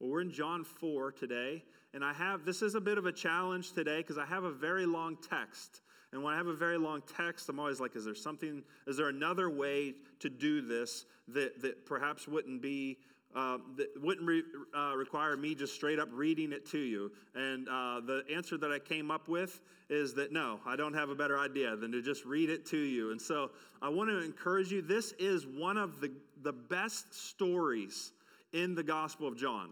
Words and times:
Well, 0.00 0.08
we're 0.08 0.22
in 0.22 0.32
John 0.32 0.64
4 0.64 1.12
today, 1.12 1.62
and 1.92 2.02
I 2.02 2.14
have 2.14 2.46
this 2.46 2.62
is 2.62 2.74
a 2.74 2.80
bit 2.80 2.96
of 2.96 3.04
a 3.04 3.12
challenge 3.12 3.72
today 3.72 3.98
because 3.98 4.16
I 4.16 4.24
have 4.24 4.44
a 4.44 4.50
very 4.50 4.86
long 4.86 5.18
text. 5.28 5.82
And 6.12 6.22
when 6.22 6.32
I 6.32 6.38
have 6.38 6.46
a 6.46 6.54
very 6.54 6.78
long 6.78 7.02
text, 7.16 7.50
I'm 7.50 7.60
always 7.60 7.80
like, 7.80 7.94
is 7.94 8.06
there 8.06 8.14
something, 8.14 8.62
is 8.86 8.96
there 8.96 9.10
another 9.10 9.50
way 9.50 9.94
to 10.20 10.30
do 10.30 10.62
this 10.62 11.04
that, 11.28 11.60
that 11.60 11.84
perhaps 11.84 12.26
wouldn't 12.26 12.62
be 12.62 12.96
uh, 13.36 13.58
that 13.76 13.88
wouldn't 14.02 14.26
re, 14.26 14.42
uh, 14.76 14.92
require 14.96 15.36
me 15.36 15.54
just 15.54 15.72
straight 15.72 16.00
up 16.00 16.08
reading 16.10 16.50
it 16.50 16.66
to 16.66 16.78
you. 16.78 17.12
And 17.36 17.68
uh, 17.68 18.00
the 18.00 18.24
answer 18.34 18.58
that 18.58 18.72
I 18.72 18.80
came 18.80 19.10
up 19.12 19.28
with 19.28 19.60
is 19.88 20.14
that 20.14 20.32
no, 20.32 20.58
I 20.66 20.74
don't 20.74 20.94
have 20.94 21.10
a 21.10 21.14
better 21.14 21.38
idea 21.38 21.76
than 21.76 21.92
to 21.92 22.02
just 22.02 22.24
read 22.24 22.50
it 22.50 22.66
to 22.66 22.76
you. 22.76 23.12
And 23.12 23.20
so 23.20 23.52
I 23.80 23.88
want 23.88 24.10
to 24.10 24.24
encourage 24.24 24.72
you. 24.72 24.82
This 24.82 25.12
is 25.20 25.46
one 25.46 25.76
of 25.76 26.00
the, 26.00 26.10
the 26.42 26.52
best 26.52 27.14
stories 27.14 28.10
in 28.52 28.74
the 28.74 28.82
Gospel 28.82 29.28
of 29.28 29.36
John. 29.36 29.70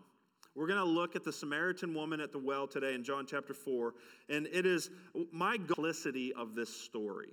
We're 0.59 0.67
going 0.67 0.80
to 0.80 0.85
look 0.85 1.15
at 1.15 1.23
the 1.23 1.33
Samaritan 1.33 1.95
woman 1.95 2.21
at 2.21 2.33
the 2.33 2.39
well 2.39 2.66
today 2.66 2.95
in 2.95 3.05
John 3.05 3.27
chapter 3.27 3.55
4, 3.55 3.95
and 4.29 4.49
it 4.49 4.66
is 4.66 4.91
my 5.30 5.57
simplicity 5.57 6.33
of 6.33 6.57
this 6.57 6.69
story. 6.69 7.29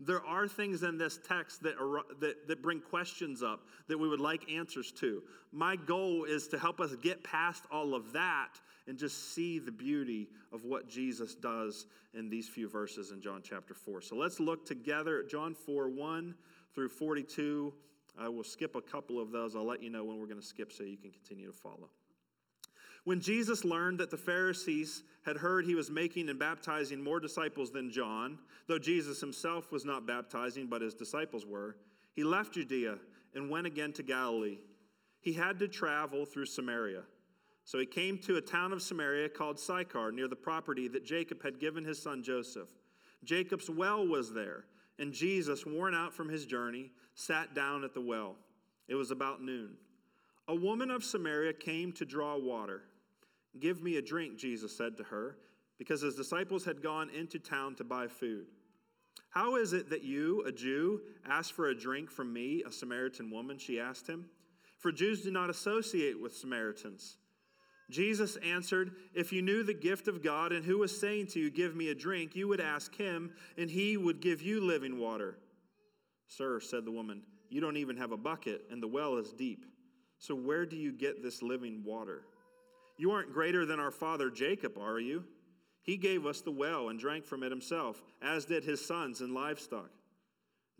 There 0.00 0.24
are 0.24 0.48
things 0.48 0.82
in 0.82 0.96
this 0.96 1.20
text 1.28 1.62
that, 1.64 1.74
are, 1.78 2.00
that, 2.20 2.48
that 2.48 2.62
bring 2.62 2.80
questions 2.80 3.42
up 3.42 3.66
that 3.88 3.98
we 3.98 4.08
would 4.08 4.20
like 4.20 4.50
answers 4.50 4.90
to. 4.92 5.22
My 5.52 5.76
goal 5.76 6.24
is 6.24 6.48
to 6.48 6.58
help 6.58 6.80
us 6.80 6.96
get 7.02 7.22
past 7.22 7.64
all 7.70 7.94
of 7.94 8.10
that 8.14 8.58
and 8.88 8.96
just 8.96 9.34
see 9.34 9.58
the 9.58 9.70
beauty 9.70 10.30
of 10.50 10.64
what 10.64 10.88
Jesus 10.88 11.34
does 11.34 11.84
in 12.14 12.30
these 12.30 12.48
few 12.48 12.70
verses 12.70 13.10
in 13.10 13.20
John 13.20 13.42
chapter 13.44 13.74
4. 13.74 14.00
So 14.00 14.16
let's 14.16 14.40
look 14.40 14.64
together 14.64 15.18
at 15.18 15.28
John 15.28 15.54
4 15.54 15.90
1 15.90 16.34
through 16.74 16.88
42. 16.88 17.74
I 18.18 18.30
will 18.30 18.44
skip 18.44 18.76
a 18.76 18.80
couple 18.80 19.20
of 19.20 19.30
those. 19.30 19.54
I'll 19.54 19.66
let 19.66 19.82
you 19.82 19.90
know 19.90 20.04
when 20.04 20.18
we're 20.18 20.26
going 20.26 20.40
to 20.40 20.46
skip 20.46 20.72
so 20.72 20.84
you 20.84 20.96
can 20.96 21.10
continue 21.10 21.46
to 21.48 21.52
follow. 21.52 21.90
When 23.04 23.20
Jesus 23.20 23.64
learned 23.64 23.98
that 23.98 24.10
the 24.10 24.16
Pharisees 24.16 25.02
had 25.24 25.36
heard 25.36 25.64
he 25.64 25.74
was 25.74 25.90
making 25.90 26.28
and 26.28 26.38
baptizing 26.38 27.02
more 27.02 27.20
disciples 27.20 27.70
than 27.70 27.90
John, 27.90 28.38
though 28.68 28.78
Jesus 28.78 29.20
himself 29.20 29.72
was 29.72 29.84
not 29.84 30.06
baptizing, 30.06 30.66
but 30.66 30.82
his 30.82 30.94
disciples 30.94 31.44
were, 31.44 31.76
he 32.14 32.24
left 32.24 32.54
Judea 32.54 32.98
and 33.34 33.50
went 33.50 33.66
again 33.66 33.92
to 33.94 34.02
Galilee. 34.02 34.58
He 35.20 35.32
had 35.32 35.58
to 35.60 35.68
travel 35.68 36.24
through 36.24 36.46
Samaria. 36.46 37.02
So 37.64 37.78
he 37.78 37.86
came 37.86 38.18
to 38.18 38.36
a 38.36 38.40
town 38.40 38.72
of 38.72 38.82
Samaria 38.82 39.28
called 39.28 39.58
Sychar, 39.58 40.10
near 40.12 40.28
the 40.28 40.36
property 40.36 40.88
that 40.88 41.04
Jacob 41.04 41.42
had 41.42 41.60
given 41.60 41.84
his 41.84 42.02
son 42.02 42.22
Joseph. 42.22 42.68
Jacob's 43.24 43.70
well 43.70 44.06
was 44.06 44.32
there, 44.32 44.64
and 44.98 45.12
Jesus, 45.12 45.64
worn 45.64 45.94
out 45.94 46.12
from 46.12 46.28
his 46.28 46.44
journey, 46.44 46.90
sat 47.14 47.54
down 47.54 47.84
at 47.84 47.94
the 47.94 48.00
well. 48.00 48.36
It 48.88 48.96
was 48.96 49.12
about 49.12 49.42
noon. 49.42 49.76
A 50.48 50.54
woman 50.54 50.90
of 50.90 51.04
Samaria 51.04 51.52
came 51.52 51.92
to 51.92 52.04
draw 52.04 52.36
water. 52.36 52.82
Give 53.60 53.82
me 53.82 53.96
a 53.96 54.02
drink, 54.02 54.38
Jesus 54.38 54.76
said 54.76 54.96
to 54.96 55.04
her, 55.04 55.36
because 55.78 56.00
his 56.00 56.14
disciples 56.14 56.64
had 56.64 56.82
gone 56.82 57.10
into 57.10 57.38
town 57.38 57.74
to 57.76 57.84
buy 57.84 58.08
food. 58.08 58.46
How 59.30 59.56
is 59.56 59.72
it 59.72 59.88
that 59.90 60.04
you, 60.04 60.42
a 60.46 60.52
Jew, 60.52 61.00
ask 61.26 61.54
for 61.54 61.68
a 61.68 61.78
drink 61.78 62.10
from 62.10 62.32
me, 62.32 62.62
a 62.66 62.72
Samaritan 62.72 63.30
woman? 63.30 63.58
She 63.58 63.80
asked 63.80 64.06
him. 64.06 64.26
For 64.78 64.92
Jews 64.92 65.22
do 65.22 65.30
not 65.30 65.48
associate 65.48 66.20
with 66.20 66.34
Samaritans. 66.34 67.16
Jesus 67.88 68.36
answered, 68.36 68.92
If 69.14 69.32
you 69.32 69.42
knew 69.42 69.62
the 69.62 69.74
gift 69.74 70.08
of 70.08 70.22
God 70.22 70.52
and 70.52 70.64
who 70.64 70.78
was 70.78 70.98
saying 70.98 71.28
to 71.28 71.40
you, 71.40 71.50
Give 71.50 71.76
me 71.76 71.88
a 71.88 71.94
drink, 71.94 72.34
you 72.34 72.48
would 72.48 72.60
ask 72.60 72.94
him, 72.94 73.32
and 73.56 73.70
he 73.70 73.96
would 73.96 74.20
give 74.20 74.42
you 74.42 74.60
living 74.60 74.98
water. 74.98 75.38
Sir, 76.26 76.60
said 76.60 76.84
the 76.84 76.90
woman, 76.90 77.22
you 77.50 77.60
don't 77.60 77.76
even 77.76 77.96
have 77.98 78.12
a 78.12 78.16
bucket, 78.16 78.62
and 78.70 78.82
the 78.82 78.88
well 78.88 79.16
is 79.16 79.32
deep. 79.32 79.66
So 80.18 80.34
where 80.34 80.64
do 80.64 80.76
you 80.76 80.92
get 80.92 81.22
this 81.22 81.42
living 81.42 81.82
water? 81.84 82.22
You 82.96 83.10
aren't 83.12 83.32
greater 83.32 83.66
than 83.66 83.80
our 83.80 83.90
father 83.90 84.30
Jacob, 84.30 84.78
are 84.78 85.00
you? 85.00 85.24
He 85.82 85.96
gave 85.96 86.26
us 86.26 86.40
the 86.40 86.50
well 86.50 86.88
and 86.88 86.98
drank 86.98 87.24
from 87.24 87.42
it 87.42 87.50
himself, 87.50 88.02
as 88.22 88.44
did 88.44 88.64
his 88.64 88.84
sons 88.84 89.20
and 89.20 89.34
livestock. 89.34 89.90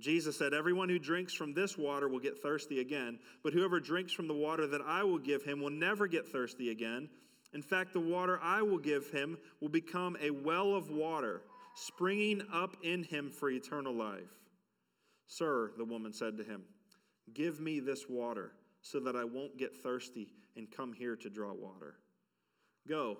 Jesus 0.00 0.37
said, 0.37 0.54
Everyone 0.54 0.88
who 0.88 0.98
drinks 0.98 1.34
from 1.34 1.54
this 1.54 1.76
water 1.76 2.09
will 2.09 2.20
get 2.20 2.38
thirsty 2.38 2.81
again, 2.81 3.19
but 3.42 3.53
whoever 3.53 3.81
drinks 3.81 4.12
from 4.12 4.28
the 4.28 4.34
water 4.34 4.66
that 4.66 4.81
I 4.81 5.03
will 5.04 5.19
give 5.19 5.42
him 5.42 5.60
will 5.60 5.70
never 5.70 6.06
get 6.06 6.28
thirsty 6.28 6.70
again. 6.70 7.09
In 7.53 7.62
fact, 7.62 7.92
the 7.92 8.00
water 8.00 8.38
I 8.42 8.62
will 8.62 8.78
give 8.78 9.10
him 9.10 9.37
will 9.60 9.69
become 9.69 10.16
a 10.20 10.31
well 10.31 10.75
of 10.75 10.91
water, 10.91 11.42
springing 11.75 12.42
up 12.53 12.76
in 12.82 13.04
him 13.04 13.31
for 13.31 13.50
eternal 13.50 13.94
life. 13.94 14.31
Sir, 15.26 15.72
the 15.76 15.84
woman 15.84 16.12
said 16.12 16.37
to 16.38 16.44
him, 16.44 16.62
Give 17.34 17.60
me 17.60 17.81
this 17.81 18.08
water 18.08 18.53
so 18.81 19.00
that 19.00 19.16
I 19.16 19.25
won't 19.25 19.58
get 19.58 19.75
thirsty 19.75 20.28
and 20.56 20.70
come 20.70 20.92
here 20.92 21.16
to 21.16 21.30
draw 21.30 21.52
water. 21.52 21.96
Go, 22.88 23.18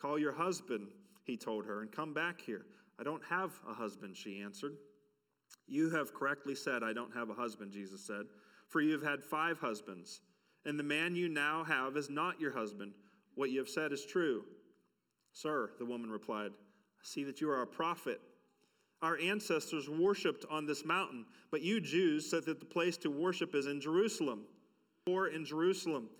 call 0.00 0.18
your 0.18 0.32
husband, 0.32 0.88
he 1.24 1.36
told 1.36 1.66
her, 1.66 1.82
and 1.82 1.90
come 1.90 2.14
back 2.14 2.40
here. 2.40 2.66
I 2.98 3.02
don't 3.02 3.24
have 3.28 3.52
a 3.68 3.74
husband, 3.74 4.16
she 4.16 4.40
answered. 4.40 4.76
You 5.66 5.90
have 5.90 6.14
correctly 6.14 6.54
said, 6.54 6.82
I 6.82 6.92
don't 6.92 7.14
have 7.14 7.30
a 7.30 7.34
husband, 7.34 7.72
Jesus 7.72 8.04
said, 8.06 8.26
for 8.68 8.80
you 8.80 8.92
have 8.92 9.02
had 9.02 9.22
five 9.22 9.58
husbands, 9.58 10.20
and 10.64 10.78
the 10.78 10.84
man 10.84 11.14
you 11.14 11.28
now 11.28 11.64
have 11.64 11.96
is 11.96 12.10
not 12.10 12.40
your 12.40 12.52
husband. 12.52 12.92
What 13.34 13.50
you 13.50 13.58
have 13.58 13.68
said 13.68 13.92
is 13.92 14.04
true. 14.04 14.44
Sir, 15.32 15.70
the 15.78 15.84
woman 15.84 16.10
replied, 16.10 16.50
I 16.50 17.04
see 17.04 17.24
that 17.24 17.40
you 17.40 17.50
are 17.50 17.62
a 17.62 17.66
prophet. 17.66 18.20
Our 19.02 19.18
ancestors 19.18 19.88
worshiped 19.88 20.44
on 20.50 20.66
this 20.66 20.84
mountain, 20.84 21.24
but 21.50 21.62
you 21.62 21.80
Jews 21.80 22.28
said 22.28 22.44
that 22.44 22.60
the 22.60 22.66
place 22.66 22.96
to 22.98 23.10
worship 23.10 23.54
is 23.54 23.66
in 23.66 23.80
Jerusalem. 23.80 24.42
Or 25.06 25.28
in 25.28 25.46
Jerusalem. 25.46 26.10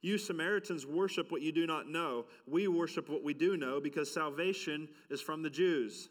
You 0.00 0.18
Samaritans 0.18 0.86
worship 0.86 1.32
what 1.32 1.42
you 1.42 1.52
do 1.52 1.66
not 1.66 1.88
know. 1.88 2.26
We 2.46 2.68
worship 2.68 3.08
what 3.08 3.24
we 3.24 3.34
do 3.34 3.56
know 3.56 3.80
because 3.80 4.12
salvation 4.12 4.88
is 5.10 5.20
from 5.20 5.42
the 5.42 5.50
Jews. 5.50 6.08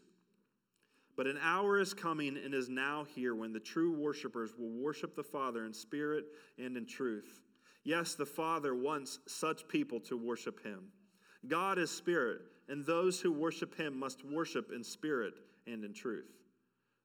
But 1.15 1.25
an 1.25 1.39
hour 1.41 1.79
is 1.79 1.93
coming 1.93 2.37
and 2.37 2.53
is 2.53 2.69
now 2.69 3.05
here 3.15 3.33
when 3.33 3.53
the 3.53 3.59
true 3.59 3.91
worshipers 3.91 4.51
will 4.57 4.69
worship 4.69 5.15
the 5.15 5.23
Father 5.23 5.65
in 5.65 5.73
spirit 5.73 6.25
and 6.59 6.77
in 6.77 6.85
truth. 6.85 7.41
Yes, 7.83 8.13
the 8.15 8.25
Father 8.25 8.75
wants 8.75 9.19
such 9.25 9.67
people 9.67 9.99
to 10.01 10.17
worship 10.17 10.63
him. 10.63 10.91
God 11.47 11.79
is 11.79 11.89
spirit, 11.89 12.41
and 12.67 12.85
those 12.85 13.21
who 13.21 13.31
worship 13.31 13.75
him 13.75 13.97
must 13.97 14.25
worship 14.25 14.71
in 14.75 14.83
spirit 14.83 15.35
and 15.65 15.83
in 15.83 15.93
truth. 15.93 16.29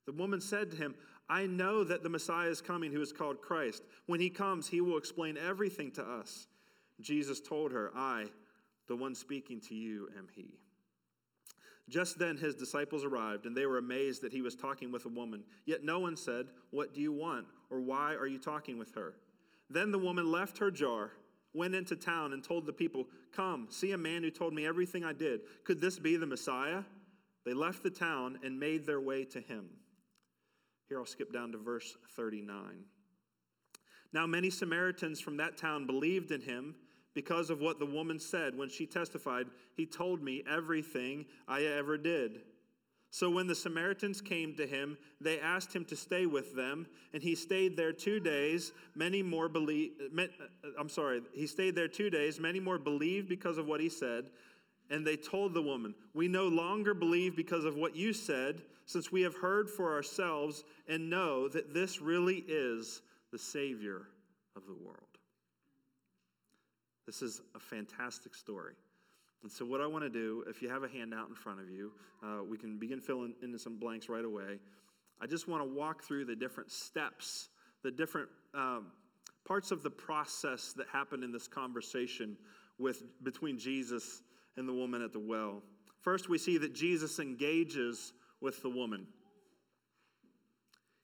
The 0.07 0.13
woman 0.13 0.41
said 0.41 0.73
to 0.73 0.77
him, 0.77 0.95
I 1.29 1.47
know 1.47 1.85
that 1.85 2.03
the 2.03 2.09
Messiah 2.09 2.49
is 2.49 2.61
coming 2.61 2.93
who 2.93 3.01
is 3.01 3.13
called 3.13 3.41
Christ. 3.41 3.85
When 4.07 4.21
he 4.21 4.29
comes, 4.29 4.67
he 4.69 4.81
will 4.81 4.99
explain 4.99 5.39
everything 5.39 5.93
to 5.93 6.03
us. 6.03 6.49
Jesus 7.03 7.41
told 7.41 7.73
her, 7.73 7.91
I, 7.95 8.27
the 8.89 8.97
one 8.97 9.15
speaking 9.15 9.61
to 9.69 9.75
you, 9.75 10.09
am 10.17 10.29
he. 10.35 10.59
Just 11.89 12.19
then 12.19 12.37
his 12.37 12.55
disciples 12.55 13.05
arrived, 13.05 13.45
and 13.45 13.57
they 13.57 13.67
were 13.67 13.79
amazed 13.79 14.23
that 14.23 14.33
he 14.33 14.41
was 14.41 14.55
talking 14.55 14.93
with 14.93 15.05
a 15.05 15.11
woman. 15.11 15.43
Yet 15.67 15.85
no 15.85 15.99
one 15.99 16.17
said, 16.17 16.47
What 16.71 16.95
do 16.95 17.01
you 17.01 17.13
want? 17.13 17.47
or 17.71 17.81
Why 17.81 18.15
are 18.15 18.27
you 18.27 18.39
talking 18.39 18.79
with 18.79 18.95
her? 18.95 19.15
Then 19.69 19.91
the 19.91 19.99
woman 19.99 20.31
left 20.31 20.59
her 20.59 20.71
jar, 20.71 21.11
went 21.55 21.75
into 21.75 21.97
town, 21.97 22.33
and 22.33 22.43
told 22.43 22.67
the 22.67 22.73
people, 22.73 23.07
Come, 23.33 23.67
see 23.69 23.93
a 23.93 23.99
man 23.99 24.23
who 24.23 24.31
told 24.31 24.55
me 24.55 24.67
everything 24.67 25.05
I 25.05 25.13
did. 25.13 25.41
Could 25.65 25.81
this 25.81 25.99
be 25.99 26.17
the 26.17 26.27
Messiah? 26.27 26.83
They 27.45 27.53
left 27.53 27.83
the 27.83 27.91
town 27.91 28.39
and 28.45 28.59
made 28.59 28.87
their 28.87 29.01
way 29.01 29.25
to 29.27 29.41
him. 29.41 29.69
Here 30.89 30.99
I'll 30.99 31.07
skip 31.07 31.33
down 31.33 31.53
to 31.53 31.59
verse 31.59 31.97
39. 32.17 32.85
Now, 34.13 34.27
many 34.27 34.51
Samaritans 34.51 35.21
from 35.21 35.39
that 35.39 35.57
town 35.57 35.87
believed 35.87 36.31
in 36.31 36.43
him 36.43 36.75
because 37.15 37.51
of 37.51 37.61
what 37.61 37.79
the 37.79 37.87
woman 37.87 38.19
said 38.19 38.57
when 38.57 38.69
she 38.69 38.87
testified, 38.87 39.47
He 39.77 39.87
told 39.87 40.23
me 40.23 40.43
everything 40.49 41.27
I 41.47 41.65
ever 41.65 41.97
did. 41.97 42.43
So 43.13 43.29
when 43.29 43.47
the 43.47 43.55
Samaritans 43.55 44.23
came 44.23 44.55
to 44.55 44.67
him, 44.67 44.97
they 45.21 45.39
asked 45.39 45.71
him 45.71 45.85
to 45.85 45.97
stay 45.97 46.25
with 46.25 46.57
them, 46.57 46.87
and 47.13 47.23
he 47.23 47.35
stayed 47.35 47.77
there 47.77 47.93
two 47.93 48.21
days. 48.21 48.73
Many 48.95 49.23
more 49.23 49.51
believe. 49.51 49.91
Uh, 50.19 50.27
I'm 50.81 50.89
sorry, 50.89 51.21
he 51.35 51.47
stayed 51.47 51.75
there 51.75 51.89
two 51.89 52.09
days. 52.09 52.41
Many 52.41 52.59
more 52.59 52.79
believed 52.79 53.29
because 53.29 53.59
of 53.59 53.67
what 53.67 53.81
he 53.81 53.91
said. 53.91 54.31
And 54.89 55.07
they 55.07 55.17
told 55.17 55.53
the 55.53 55.61
woman, 55.61 55.95
We 56.15 56.27
no 56.27 56.49
longer 56.49 56.95
believe 56.95 57.37
because 57.37 57.67
of 57.67 57.77
what 57.77 57.95
you 57.95 58.15
said, 58.15 58.63
since 58.87 59.13
we 59.13 59.21
have 59.21 59.37
heard 59.37 59.69
for 59.69 59.93
ourselves 59.93 60.65
and 60.89 61.11
know 61.11 61.49
that 61.49 61.75
this 61.75 62.01
really 62.01 62.45
is 62.49 63.03
the 63.31 63.39
Savior 63.39 64.09
of 64.57 64.65
the 64.67 64.75
world. 64.75 65.12
This 67.13 67.21
is 67.21 67.43
a 67.55 67.59
fantastic 67.59 68.35
story. 68.35 68.73
And 69.43 69.53
so, 69.53 69.67
what 69.67 69.83
I 69.83 69.87
want 69.87 70.03
to 70.03 70.09
do, 70.09 70.45
if 70.49 70.63
you 70.63 70.71
have 70.71 70.83
a 70.83 70.89
handout 70.89 71.29
in 71.29 71.35
front 71.35 71.61
of 71.61 71.69
you, 71.69 71.93
uh, 72.25 72.43
we 72.43 72.57
can 72.57 72.79
begin 72.79 73.03
filling 73.03 73.35
in 73.43 73.59
some 73.59 73.79
blanks 73.79 74.09
right 74.09 74.25
away. 74.25 74.59
I 75.21 75.27
just 75.27 75.47
want 75.47 75.63
to 75.63 75.69
walk 75.69 76.03
through 76.05 76.25
the 76.25 76.35
different 76.35 76.73
steps, 76.73 77.51
the 77.83 77.91
different 77.91 78.31
um, 78.55 78.87
parts 79.47 79.73
of 79.73 79.83
the 79.83 79.91
process 79.91 80.73
that 80.79 80.87
happened 80.91 81.23
in 81.23 81.31
this 81.31 81.47
conversation 81.47 82.35
with, 82.79 83.03
between 83.23 83.59
Jesus 83.59 84.23
and 84.57 84.67
the 84.67 84.73
woman 84.73 85.03
at 85.03 85.13
the 85.13 85.21
well. 85.21 85.61
First, 86.01 86.31
we 86.31 86.39
see 86.39 86.57
that 86.57 86.75
Jesus 86.75 87.19
engages 87.19 88.15
with 88.41 88.63
the 88.63 88.71
woman. 88.71 89.07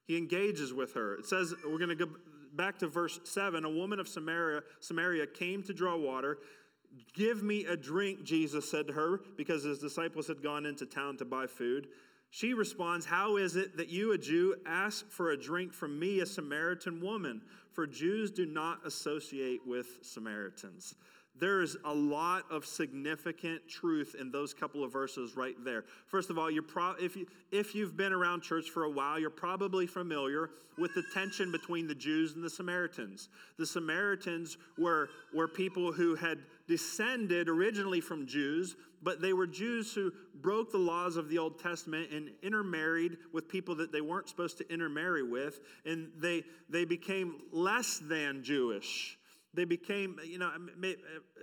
He 0.07 0.17
engages 0.17 0.73
with 0.73 0.95
her. 0.95 1.17
It 1.17 1.27
says, 1.27 1.53
we're 1.67 1.77
going 1.77 1.91
to 1.91 2.07
go 2.07 2.09
back 2.55 2.79
to 2.79 2.89
verse 2.89 3.21
7 3.25 3.65
a 3.65 3.71
woman 3.71 4.01
of 4.01 4.09
Samaria, 4.09 4.63
Samaria 4.81 5.27
came 5.27 5.63
to 5.65 5.73
draw 5.73 5.97
water. 5.97 6.39
Give 7.15 7.43
me 7.43 7.67
a 7.67 7.77
drink, 7.77 8.25
Jesus 8.25 8.69
said 8.71 8.87
to 8.89 8.93
her, 8.95 9.21
because 9.37 9.63
his 9.63 9.79
disciples 9.79 10.27
had 10.27 10.43
gone 10.43 10.67
into 10.67 10.87
town 10.87 11.17
to 11.19 11.25
buy 11.25 11.47
food. 11.47 11.89
She 12.31 12.55
responds, 12.55 13.07
How 13.07 13.37
is 13.37 13.57
it 13.57 13.77
that 13.77 13.89
you, 13.89 14.13
a 14.13 14.19
Jew, 14.19 14.57
ask 14.67 15.09
for 15.11 15.31
a 15.31 15.41
drink 15.41 15.73
from 15.73 15.99
me, 15.99 16.21
a 16.21 16.27
Samaritan 16.27 17.01
woman? 17.01 17.43
For 17.73 17.87
Jews 17.87 18.31
do 18.31 18.45
not 18.45 18.87
associate 18.87 19.61
with 19.67 19.99
Samaritans. 20.03 20.95
There 21.41 21.63
is 21.63 21.77
a 21.85 21.95
lot 21.95 22.45
of 22.51 22.67
significant 22.67 23.69
truth 23.69 24.17
in 24.19 24.31
those 24.31 24.53
couple 24.53 24.83
of 24.83 24.93
verses 24.93 25.37
right 25.37 25.55
there. 25.65 25.85
First 26.07 26.31
of 26.31 26.39
all, 26.39 26.51
you're 26.51 26.63
pro- 26.63 26.97
if, 27.01 27.17
you, 27.17 27.27
if 27.53 27.75
you've 27.75 27.97
been 27.97 28.13
around 28.13 28.43
church 28.43 28.71
for 28.71 28.85
a 28.85 28.91
while, 28.91 29.19
you're 29.19 29.31
probably 29.31 29.87
familiar 29.87 30.51
with 30.77 30.95
the 30.95 31.03
tension 31.13 31.53
between 31.53 31.87
the 31.87 31.95
Jews 31.95 32.35
and 32.35 32.43
the 32.43 32.51
Samaritans. 32.51 33.29
The 33.59 33.67
Samaritans 33.67 34.57
were, 34.79 35.11
were 35.35 35.49
people 35.49 35.93
who 35.93 36.15
had 36.15 36.39
descended 36.67 37.49
originally 37.49 38.01
from 38.01 38.27
Jews, 38.27 38.77
but 39.03 39.21
they 39.21 39.33
were 39.33 39.47
Jews 39.47 39.93
who 39.93 40.13
broke 40.41 40.73
the 40.73 40.79
laws 40.79 41.17
of 41.17 41.29
the 41.29 41.39
Old 41.39 41.61
Testament 41.61 42.11
and 42.13 42.31
intermarried 42.43 43.17
with 43.33 43.49
people 43.49 43.75
that 43.77 43.93
they 43.93 44.01
weren't 44.01 44.29
supposed 44.29 44.59
to 44.59 44.73
intermarry 44.73 45.23
with, 45.23 45.61
and 45.85 46.11
they, 46.19 46.45
they 46.69 46.85
became 46.85 47.43
less 47.53 47.99
than 47.99 48.43
Jewish. 48.43 49.18
They 49.59 49.65
became, 49.65 50.21
you 50.25 50.39
know, 50.39 50.53
uh, 50.55 50.89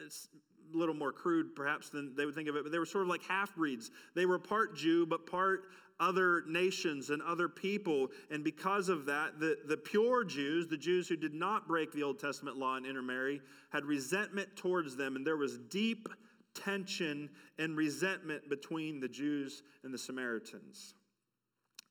it's 0.05 0.29
a 0.73 0.77
little 0.77 0.95
more 0.95 1.11
crude 1.11 1.53
perhaps 1.53 1.89
than 1.89 2.15
they 2.15 2.25
would 2.25 2.33
think 2.33 2.47
of 2.47 2.55
it, 2.55 2.63
but 2.63 2.71
they 2.71 2.79
were 2.79 2.85
sort 2.85 3.01
of 3.01 3.09
like 3.09 3.21
half 3.23 3.53
breeds. 3.57 3.91
They 4.15 4.25
were 4.25 4.39
part 4.39 4.73
Jew, 4.73 5.05
but 5.05 5.29
part 5.29 5.65
other 5.99 6.43
nations 6.47 7.09
and 7.09 7.21
other 7.23 7.49
people. 7.49 8.07
And 8.31 8.41
because 8.41 8.87
of 8.87 9.05
that, 9.07 9.41
the, 9.41 9.57
the 9.67 9.75
pure 9.75 10.23
Jews, 10.23 10.65
the 10.69 10.77
Jews 10.77 11.09
who 11.09 11.17
did 11.17 11.33
not 11.33 11.67
break 11.67 11.91
the 11.91 12.03
Old 12.03 12.17
Testament 12.17 12.55
law 12.55 12.77
and 12.77 12.85
intermarry, 12.85 13.41
had 13.69 13.83
resentment 13.83 14.47
towards 14.55 14.95
them. 14.95 15.17
And 15.17 15.27
there 15.27 15.35
was 15.35 15.57
deep 15.57 16.07
tension 16.53 17.29
and 17.59 17.75
resentment 17.75 18.49
between 18.49 19.01
the 19.01 19.09
Jews 19.09 19.61
and 19.83 19.93
the 19.93 19.97
Samaritans. 19.97 20.93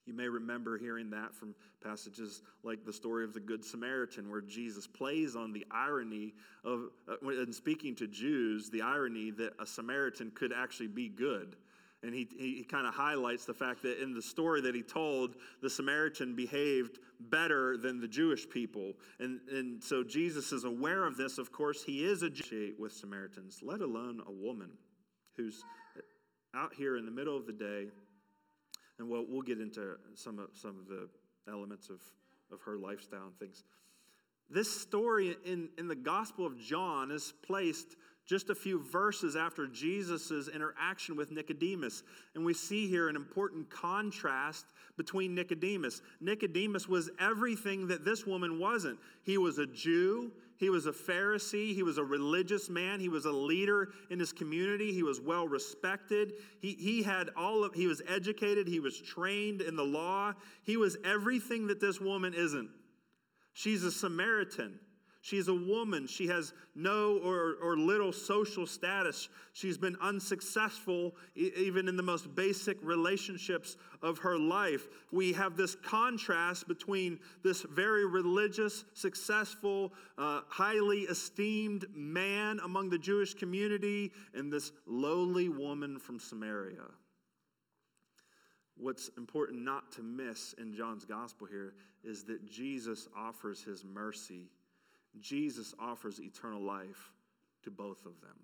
You 0.06 0.12
may 0.12 0.28
remember 0.28 0.76
hearing 0.76 1.08
that 1.10 1.34
from 1.34 1.54
passages 1.82 2.42
like 2.62 2.84
the 2.84 2.92
story 2.92 3.24
of 3.24 3.32
the 3.32 3.40
Good 3.40 3.64
Samaritan, 3.64 4.30
where 4.30 4.42
Jesus 4.42 4.86
plays 4.86 5.34
on 5.34 5.52
the 5.52 5.64
irony 5.70 6.34
of, 6.62 6.90
uh, 7.08 7.28
in 7.28 7.52
speaking 7.52 7.94
to 7.96 8.06
Jews, 8.06 8.68
the 8.68 8.82
irony 8.82 9.30
that 9.32 9.54
a 9.58 9.66
Samaritan 9.66 10.30
could 10.34 10.52
actually 10.52 10.88
be 10.88 11.08
good. 11.08 11.56
And 12.02 12.14
he, 12.14 12.28
he 12.36 12.64
kind 12.64 12.86
of 12.86 12.92
highlights 12.92 13.46
the 13.46 13.54
fact 13.54 13.82
that 13.82 14.02
in 14.02 14.12
the 14.12 14.20
story 14.20 14.60
that 14.60 14.74
he 14.74 14.82
told, 14.82 15.36
the 15.62 15.70
Samaritan 15.70 16.34
behaved 16.34 16.98
better 17.18 17.78
than 17.78 17.98
the 17.98 18.08
Jewish 18.08 18.46
people. 18.46 18.92
And, 19.20 19.40
and 19.50 19.82
so 19.82 20.04
Jesus 20.04 20.52
is 20.52 20.64
aware 20.64 21.06
of 21.06 21.16
this. 21.16 21.38
Of 21.38 21.50
course, 21.50 21.82
he 21.82 22.04
is 22.04 22.22
a 22.22 22.28
Jew 22.28 22.74
with 22.78 22.92
Samaritans, 22.92 23.60
let 23.62 23.80
alone 23.80 24.20
a 24.26 24.30
woman 24.30 24.68
who's 25.34 25.64
out 26.54 26.74
here 26.74 26.98
in 26.98 27.06
the 27.06 27.10
middle 27.10 27.38
of 27.38 27.46
the 27.46 27.52
day 27.54 27.86
and 28.98 29.08
we'll, 29.08 29.24
we'll 29.28 29.42
get 29.42 29.60
into 29.60 29.96
some 30.14 30.38
of, 30.38 30.48
some 30.54 30.78
of 30.78 30.86
the 30.86 31.08
elements 31.50 31.88
of, 31.90 32.00
of 32.52 32.60
her 32.62 32.76
lifestyle 32.76 33.26
and 33.26 33.38
things. 33.38 33.64
This 34.50 34.70
story 34.70 35.36
in, 35.44 35.68
in 35.78 35.88
the 35.88 35.94
Gospel 35.94 36.46
of 36.46 36.58
John 36.58 37.10
is 37.10 37.32
placed 37.42 37.96
just 38.26 38.50
a 38.50 38.54
few 38.54 38.82
verses 38.82 39.36
after 39.36 39.66
Jesus' 39.66 40.48
interaction 40.48 41.16
with 41.16 41.30
Nicodemus. 41.30 42.02
And 42.34 42.44
we 42.44 42.54
see 42.54 42.88
here 42.88 43.08
an 43.08 43.16
important 43.16 43.68
contrast 43.70 44.66
between 44.96 45.34
Nicodemus. 45.34 46.00
Nicodemus 46.20 46.88
was 46.88 47.10
everything 47.20 47.88
that 47.88 48.04
this 48.04 48.26
woman 48.26 48.58
wasn't. 48.58 48.98
He 49.24 49.36
was 49.36 49.58
a 49.58 49.66
Jew, 49.66 50.32
he 50.56 50.70
was 50.70 50.86
a 50.86 50.92
Pharisee. 50.92 51.74
He 51.74 51.82
was 51.82 51.98
a 51.98 52.04
religious 52.04 52.70
man. 52.70 53.00
He 53.00 53.08
was 53.08 53.24
a 53.24 53.32
leader 53.32 53.88
in 54.10 54.18
his 54.18 54.32
community. 54.32 54.92
He 54.92 55.02
was 55.02 55.20
well 55.20 55.48
respected. 55.48 56.34
He, 56.60 56.72
he 56.74 57.02
had 57.02 57.30
all 57.36 57.64
of, 57.64 57.74
he 57.74 57.86
was 57.86 58.02
educated. 58.08 58.68
He 58.68 58.80
was 58.80 59.00
trained 59.00 59.60
in 59.60 59.76
the 59.76 59.84
law. 59.84 60.32
He 60.62 60.76
was 60.76 60.96
everything 61.04 61.66
that 61.66 61.80
this 61.80 62.00
woman 62.00 62.34
isn't. 62.34 62.70
She's 63.52 63.82
a 63.84 63.90
Samaritan. 63.90 64.78
She's 65.24 65.48
a 65.48 65.54
woman. 65.54 66.06
She 66.06 66.26
has 66.26 66.52
no 66.74 67.16
or, 67.24 67.54
or 67.62 67.78
little 67.78 68.12
social 68.12 68.66
status. 68.66 69.30
She's 69.54 69.78
been 69.78 69.96
unsuccessful 70.02 71.16
even 71.34 71.88
in 71.88 71.96
the 71.96 72.02
most 72.02 72.34
basic 72.34 72.76
relationships 72.82 73.78
of 74.02 74.18
her 74.18 74.38
life. 74.38 74.86
We 75.12 75.32
have 75.32 75.56
this 75.56 75.76
contrast 75.76 76.68
between 76.68 77.20
this 77.42 77.62
very 77.62 78.04
religious, 78.04 78.84
successful, 78.92 79.94
uh, 80.18 80.42
highly 80.46 81.04
esteemed 81.04 81.86
man 81.94 82.60
among 82.62 82.90
the 82.90 82.98
Jewish 82.98 83.32
community 83.32 84.12
and 84.34 84.52
this 84.52 84.72
lowly 84.86 85.48
woman 85.48 85.98
from 85.98 86.20
Samaria. 86.20 86.84
What's 88.76 89.08
important 89.16 89.62
not 89.62 89.90
to 89.92 90.02
miss 90.02 90.52
in 90.58 90.74
John's 90.74 91.06
gospel 91.06 91.46
here 91.46 91.72
is 92.02 92.24
that 92.24 92.44
Jesus 92.44 93.08
offers 93.16 93.62
his 93.62 93.86
mercy 93.86 94.50
Jesus 95.20 95.74
offers 95.78 96.20
eternal 96.20 96.60
life 96.60 97.12
to 97.62 97.70
both 97.70 98.04
of 98.06 98.20
them. 98.20 98.36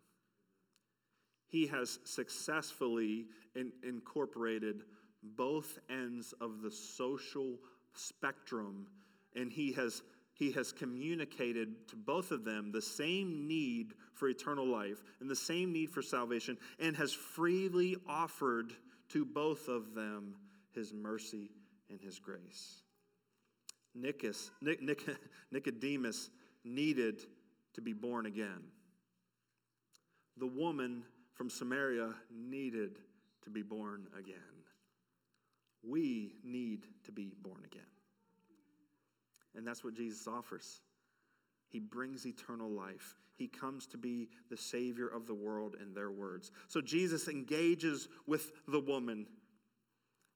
He 1.48 1.66
has 1.66 1.98
successfully 2.04 3.26
in, 3.54 3.72
incorporated 3.82 4.82
both 5.22 5.78
ends 5.90 6.32
of 6.40 6.62
the 6.62 6.70
social 6.70 7.58
spectrum, 7.94 8.86
and 9.34 9.52
he 9.52 9.72
has, 9.72 10.02
he 10.32 10.52
has 10.52 10.72
communicated 10.72 11.88
to 11.88 11.96
both 11.96 12.30
of 12.30 12.44
them 12.44 12.70
the 12.72 12.80
same 12.80 13.46
need 13.48 13.94
for 14.14 14.28
eternal 14.28 14.66
life 14.66 15.02
and 15.20 15.28
the 15.28 15.36
same 15.36 15.72
need 15.72 15.90
for 15.90 16.02
salvation, 16.02 16.56
and 16.78 16.96
has 16.96 17.12
freely 17.12 17.96
offered 18.08 18.72
to 19.08 19.24
both 19.24 19.68
of 19.68 19.94
them 19.94 20.36
his 20.72 20.94
mercy 20.94 21.50
and 21.90 22.00
his 22.00 22.18
grace. 22.18 22.82
Nicus, 23.94 24.50
Nic, 24.60 24.80
Nic, 24.80 25.04
Nicodemus 25.50 26.30
needed 26.64 27.22
to 27.74 27.80
be 27.80 27.92
born 27.92 28.26
again. 28.26 28.62
The 30.36 30.46
woman 30.46 31.02
from 31.34 31.50
Samaria 31.50 32.14
needed 32.30 32.98
to 33.42 33.50
be 33.50 33.62
born 33.62 34.06
again. 34.18 34.36
We 35.82 36.34
need 36.44 36.84
to 37.04 37.12
be 37.12 37.32
born 37.42 37.62
again. 37.64 37.82
And 39.56 39.66
that's 39.66 39.82
what 39.82 39.94
Jesus 39.94 40.26
offers. 40.26 40.80
He 41.68 41.78
brings 41.78 42.26
eternal 42.26 42.70
life. 42.70 43.16
He 43.36 43.48
comes 43.48 43.86
to 43.86 43.96
be 43.96 44.28
the 44.50 44.56
Savior 44.56 45.08
of 45.08 45.26
the 45.26 45.34
world, 45.34 45.76
in 45.80 45.94
their 45.94 46.10
words. 46.10 46.50
So 46.68 46.80
Jesus 46.80 47.28
engages 47.28 48.08
with 48.26 48.52
the 48.68 48.80
woman 48.80 49.26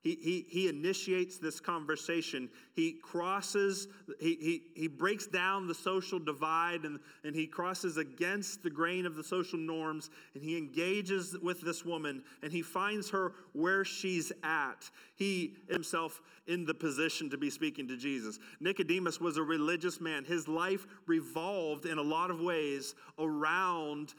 he, 0.05 0.19
he, 0.21 0.47
he 0.51 0.69
initiates 0.69 1.39
this 1.39 1.59
conversation. 1.61 2.51
He 2.75 2.93
crosses, 2.93 3.89
he, 4.21 4.37
he, 4.37 4.63
he 4.83 4.87
breaks 4.87 5.27
down 5.27 5.67
the 5.67 5.75
social 5.75 6.19
divide 6.19 6.85
and, 6.85 7.01
and 7.25 7.35
he 7.35 7.47
crosses 7.47 7.97
against 7.97 8.63
the 8.63 8.69
grain 8.69 9.07
of 9.07 9.17
the 9.17 9.25
social 9.25 9.59
norms 9.59 10.11
and 10.35 10.43
he 10.43 10.59
engages 10.59 11.35
with 11.43 11.63
this 11.63 11.87
woman 11.87 12.23
and 12.43 12.53
he 12.53 12.61
finds 12.61 13.09
her 13.11 13.33
where 13.55 13.83
she's 13.83 14.31
at. 14.43 14.91
He 15.17 15.55
himself 15.71 16.21
in 16.47 16.67
the 16.67 16.75
position 16.75 17.31
to 17.31 17.39
be 17.39 17.49
speaking 17.49 17.89
to 17.89 17.97
Jesus. 17.97 18.39
Nicodemus 18.61 19.21
was 19.21 19.39
a 19.39 19.43
religious 19.43 20.03
man. 20.03 20.23
His 20.25 20.47
life 20.47 20.87
revolved 21.07 21.87
in 21.87 21.97
a 21.97 22.03
lot 22.03 22.31
of 22.31 22.41
ways 22.41 22.95
around 23.19 24.13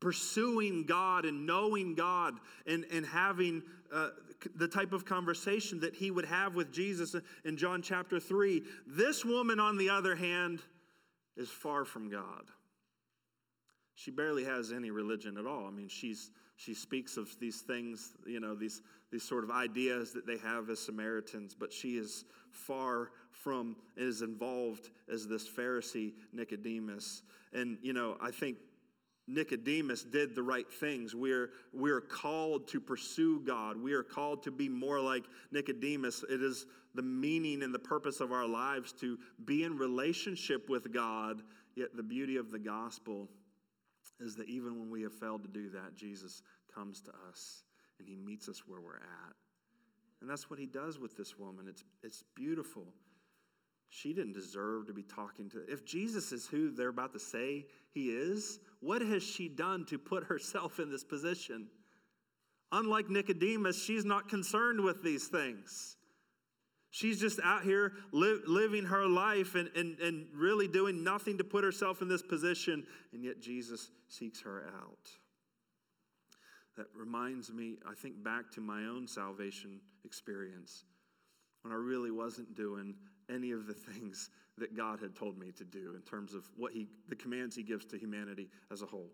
pursuing 0.00 0.84
God 0.84 1.26
and 1.26 1.46
knowing 1.46 1.94
God 1.94 2.34
and, 2.66 2.86
and 2.90 3.04
having 3.04 3.62
uh, 3.92 4.08
the 4.54 4.68
type 4.68 4.92
of 4.92 5.04
conversation 5.04 5.80
that 5.80 5.94
he 5.94 6.10
would 6.10 6.24
have 6.24 6.54
with 6.54 6.72
Jesus 6.72 7.14
in 7.44 7.56
John 7.56 7.82
chapter 7.82 8.20
3. 8.20 8.62
This 8.86 9.24
woman, 9.24 9.60
on 9.60 9.76
the 9.76 9.88
other 9.88 10.14
hand, 10.14 10.60
is 11.36 11.48
far 11.48 11.84
from 11.84 12.10
God. 12.10 12.44
She 13.94 14.10
barely 14.10 14.44
has 14.44 14.72
any 14.72 14.90
religion 14.90 15.36
at 15.36 15.46
all. 15.46 15.66
I 15.66 15.70
mean, 15.70 15.88
she's, 15.88 16.30
she 16.56 16.74
speaks 16.74 17.16
of 17.16 17.38
these 17.38 17.60
things, 17.60 18.12
you 18.26 18.40
know, 18.40 18.54
these, 18.54 18.82
these 19.10 19.22
sort 19.22 19.44
of 19.44 19.50
ideas 19.50 20.12
that 20.12 20.26
they 20.26 20.38
have 20.38 20.70
as 20.70 20.80
Samaritans, 20.80 21.54
but 21.54 21.72
she 21.72 21.96
is 21.96 22.24
far 22.50 23.10
from 23.30 23.76
as 23.98 24.22
involved 24.22 24.90
as 25.12 25.26
this 25.26 25.48
Pharisee 25.48 26.12
Nicodemus. 26.32 27.22
And, 27.52 27.78
you 27.82 27.92
know, 27.92 28.16
I 28.20 28.30
think 28.30 28.56
Nicodemus 29.28 30.02
did 30.02 30.34
the 30.34 30.42
right 30.42 30.70
things. 30.70 31.14
We're, 31.14 31.50
we're 31.72 32.00
called 32.00 32.68
to 32.68 32.80
pursue 32.80 33.40
God. 33.40 33.80
We 33.80 33.92
are 33.92 34.02
called 34.02 34.42
to 34.44 34.50
be 34.50 34.68
more 34.68 35.00
like 35.00 35.24
Nicodemus. 35.52 36.24
It 36.28 36.42
is 36.42 36.66
the 36.94 37.02
meaning 37.02 37.62
and 37.62 37.74
the 37.74 37.78
purpose 37.78 38.20
of 38.20 38.32
our 38.32 38.46
lives 38.46 38.92
to 39.00 39.18
be 39.44 39.64
in 39.64 39.78
relationship 39.78 40.68
with 40.68 40.92
God. 40.92 41.42
Yet 41.76 41.96
the 41.96 42.02
beauty 42.02 42.36
of 42.36 42.50
the 42.50 42.58
gospel 42.58 43.28
is 44.20 44.36
that 44.36 44.48
even 44.48 44.78
when 44.78 44.90
we 44.90 45.02
have 45.02 45.12
failed 45.12 45.42
to 45.42 45.48
do 45.48 45.70
that, 45.70 45.96
Jesus 45.96 46.42
comes 46.74 47.00
to 47.02 47.12
us 47.28 47.62
and 47.98 48.08
he 48.08 48.16
meets 48.16 48.48
us 48.48 48.62
where 48.66 48.80
we're 48.80 48.96
at. 48.96 49.34
And 50.20 50.28
that's 50.30 50.50
what 50.50 50.58
he 50.58 50.66
does 50.66 50.98
with 50.98 51.16
this 51.16 51.38
woman. 51.38 51.66
It's, 51.68 51.84
it's 52.02 52.24
beautiful. 52.34 52.84
She 53.88 54.12
didn't 54.12 54.32
deserve 54.32 54.86
to 54.86 54.92
be 54.92 55.02
talking 55.02 55.50
to. 55.50 55.64
If 55.68 55.84
Jesus 55.84 56.32
is 56.32 56.46
who 56.46 56.70
they're 56.70 56.88
about 56.88 57.12
to 57.12 57.18
say 57.18 57.66
he 57.90 58.10
is, 58.10 58.60
what 58.82 59.00
has 59.00 59.22
she 59.22 59.48
done 59.48 59.86
to 59.86 59.98
put 59.98 60.24
herself 60.24 60.78
in 60.80 60.90
this 60.90 61.04
position? 61.04 61.68
Unlike 62.72 63.10
Nicodemus, 63.10 63.82
she's 63.82 64.04
not 64.04 64.28
concerned 64.28 64.82
with 64.82 65.02
these 65.02 65.28
things. 65.28 65.96
She's 66.90 67.20
just 67.20 67.38
out 67.42 67.62
here 67.62 67.92
li- 68.12 68.40
living 68.46 68.84
her 68.84 69.06
life 69.06 69.54
and, 69.54 69.70
and, 69.76 69.98
and 70.00 70.26
really 70.34 70.68
doing 70.68 71.04
nothing 71.04 71.38
to 71.38 71.44
put 71.44 71.64
herself 71.64 72.02
in 72.02 72.08
this 72.08 72.22
position, 72.22 72.84
and 73.12 73.24
yet 73.24 73.40
Jesus 73.40 73.90
seeks 74.08 74.42
her 74.42 74.64
out. 74.76 75.08
That 76.76 76.86
reminds 76.94 77.52
me, 77.52 77.76
I 77.88 77.94
think 77.94 78.22
back 78.22 78.50
to 78.52 78.60
my 78.60 78.84
own 78.84 79.06
salvation 79.06 79.80
experience 80.04 80.84
when 81.62 81.72
I 81.72 81.76
really 81.76 82.10
wasn't 82.10 82.54
doing 82.56 82.94
any 83.30 83.52
of 83.52 83.66
the 83.66 83.74
things 83.92 84.28
that 84.58 84.76
God 84.76 85.00
had 85.00 85.14
told 85.14 85.38
me 85.38 85.52
to 85.52 85.64
do 85.64 85.94
in 85.94 86.02
terms 86.02 86.34
of 86.34 86.44
what 86.56 86.72
he, 86.72 86.88
the 87.08 87.16
commands 87.16 87.56
he 87.56 87.62
gives 87.62 87.84
to 87.86 87.98
humanity 87.98 88.48
as 88.70 88.82
a 88.82 88.86
whole. 88.86 89.10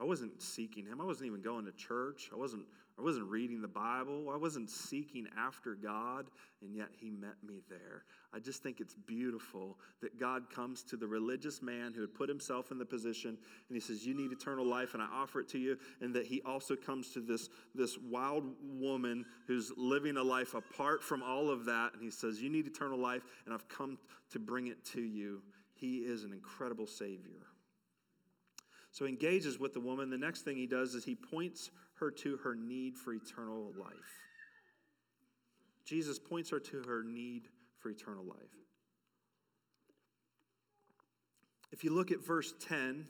I 0.00 0.04
wasn't 0.04 0.40
seeking 0.40 0.86
him. 0.86 1.00
I 1.00 1.04
wasn't 1.04 1.26
even 1.26 1.42
going 1.42 1.66
to 1.66 1.72
church. 1.72 2.30
I 2.32 2.36
wasn't 2.36 2.64
I 2.98 3.02
wasn't 3.02 3.28
reading 3.28 3.62
the 3.62 3.68
Bible. 3.68 4.30
I 4.32 4.36
wasn't 4.36 4.70
seeking 4.70 5.26
after 5.38 5.74
God, 5.74 6.26
and 6.60 6.76
yet 6.76 6.88
He 6.98 7.10
met 7.10 7.36
me 7.46 7.62
there. 7.68 8.04
I 8.34 8.38
just 8.38 8.62
think 8.62 8.80
it's 8.80 8.94
beautiful 8.94 9.78
that 10.02 10.20
God 10.20 10.50
comes 10.50 10.82
to 10.84 10.96
the 10.96 11.06
religious 11.06 11.62
man 11.62 11.92
who 11.94 12.02
had 12.02 12.14
put 12.14 12.28
himself 12.28 12.70
in 12.70 12.78
the 12.78 12.84
position, 12.84 13.30
and 13.30 13.76
He 13.76 13.80
says, 13.80 14.06
You 14.06 14.14
need 14.14 14.30
eternal 14.30 14.66
life, 14.66 14.94
and 14.94 15.02
I 15.02 15.06
offer 15.06 15.40
it 15.40 15.48
to 15.50 15.58
you. 15.58 15.78
And 16.00 16.14
that 16.14 16.26
He 16.26 16.42
also 16.42 16.76
comes 16.76 17.10
to 17.14 17.20
this, 17.20 17.48
this 17.74 17.96
wild 17.98 18.44
woman 18.62 19.24
who's 19.46 19.72
living 19.76 20.18
a 20.18 20.22
life 20.22 20.54
apart 20.54 21.02
from 21.02 21.22
all 21.22 21.48
of 21.48 21.64
that, 21.64 21.94
and 21.94 22.02
He 22.02 22.10
says, 22.10 22.42
You 22.42 22.50
need 22.50 22.66
eternal 22.66 22.98
life, 22.98 23.22
and 23.46 23.54
I've 23.54 23.68
come 23.68 23.98
to 24.32 24.38
bring 24.38 24.66
it 24.66 24.84
to 24.92 25.00
you. 25.00 25.42
He 25.74 25.98
is 25.98 26.24
an 26.24 26.32
incredible 26.32 26.86
Savior. 26.86 27.46
So 28.92 29.06
he 29.06 29.10
engages 29.10 29.58
with 29.58 29.72
the 29.72 29.80
woman. 29.80 30.10
The 30.10 30.18
next 30.18 30.42
thing 30.42 30.56
he 30.56 30.66
does 30.66 30.94
is 30.94 31.02
he 31.02 31.14
points 31.14 31.70
her 32.02 32.10
to 32.10 32.36
her 32.38 32.54
need 32.56 32.96
for 32.98 33.14
eternal 33.14 33.72
life. 33.78 33.94
Jesus 35.86 36.18
points 36.18 36.50
her 36.50 36.58
to 36.58 36.82
her 36.82 37.04
need 37.04 37.48
for 37.78 37.90
eternal 37.90 38.24
life. 38.24 38.36
If 41.70 41.84
you 41.84 41.94
look 41.94 42.10
at 42.10 42.24
verse 42.24 42.52
10 42.68 43.06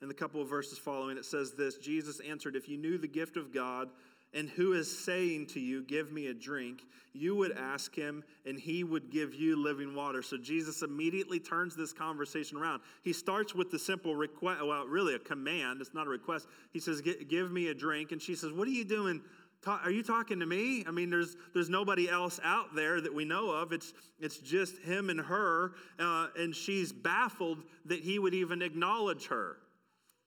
and 0.00 0.10
the 0.10 0.14
couple 0.14 0.40
of 0.40 0.48
verses 0.48 0.78
following, 0.78 1.18
it 1.18 1.26
says 1.26 1.52
this 1.52 1.76
Jesus 1.76 2.20
answered, 2.20 2.56
If 2.56 2.68
you 2.68 2.78
knew 2.78 2.96
the 2.96 3.06
gift 3.06 3.36
of 3.36 3.52
God 3.52 3.90
and 4.34 4.48
who 4.48 4.72
is 4.72 4.98
saying 5.04 5.46
to 5.48 5.60
you, 5.60 5.82
Give 5.82 6.12
me 6.12 6.28
a 6.28 6.34
drink, 6.34 6.82
you 7.12 7.34
would 7.34 7.52
ask 7.52 7.94
him, 7.94 8.22
and 8.46 8.58
he 8.58 8.84
would 8.84 9.10
give 9.10 9.34
you 9.34 9.56
living 9.56 9.94
water. 9.94 10.22
So 10.22 10.36
Jesus 10.36 10.82
immediately 10.82 11.40
turns 11.40 11.74
this 11.74 11.92
conversation 11.92 12.56
around. 12.56 12.82
He 13.02 13.12
starts 13.12 13.54
with 13.54 13.70
the 13.70 13.78
simple 13.78 14.14
request, 14.14 14.64
well, 14.64 14.86
really 14.86 15.14
a 15.14 15.18
command, 15.18 15.80
it's 15.80 15.94
not 15.94 16.06
a 16.06 16.10
request. 16.10 16.46
He 16.72 16.80
says, 16.80 17.00
Give 17.00 17.50
me 17.50 17.68
a 17.68 17.74
drink. 17.74 18.12
And 18.12 18.22
she 18.22 18.34
says, 18.34 18.52
What 18.52 18.68
are 18.68 18.72
you 18.72 18.84
doing? 18.84 19.22
Are 19.66 19.90
you 19.90 20.02
talking 20.02 20.40
to 20.40 20.46
me? 20.46 20.84
I 20.88 20.90
mean, 20.90 21.10
there's, 21.10 21.36
there's 21.52 21.68
nobody 21.68 22.08
else 22.08 22.40
out 22.42 22.74
there 22.74 22.98
that 23.02 23.12
we 23.12 23.26
know 23.26 23.50
of. 23.50 23.72
It's, 23.72 23.92
it's 24.18 24.38
just 24.38 24.78
him 24.78 25.10
and 25.10 25.20
her, 25.20 25.72
uh, 25.98 26.28
and 26.38 26.56
she's 26.56 26.94
baffled 26.94 27.64
that 27.84 28.00
he 28.00 28.18
would 28.18 28.32
even 28.32 28.62
acknowledge 28.62 29.26
her. 29.26 29.58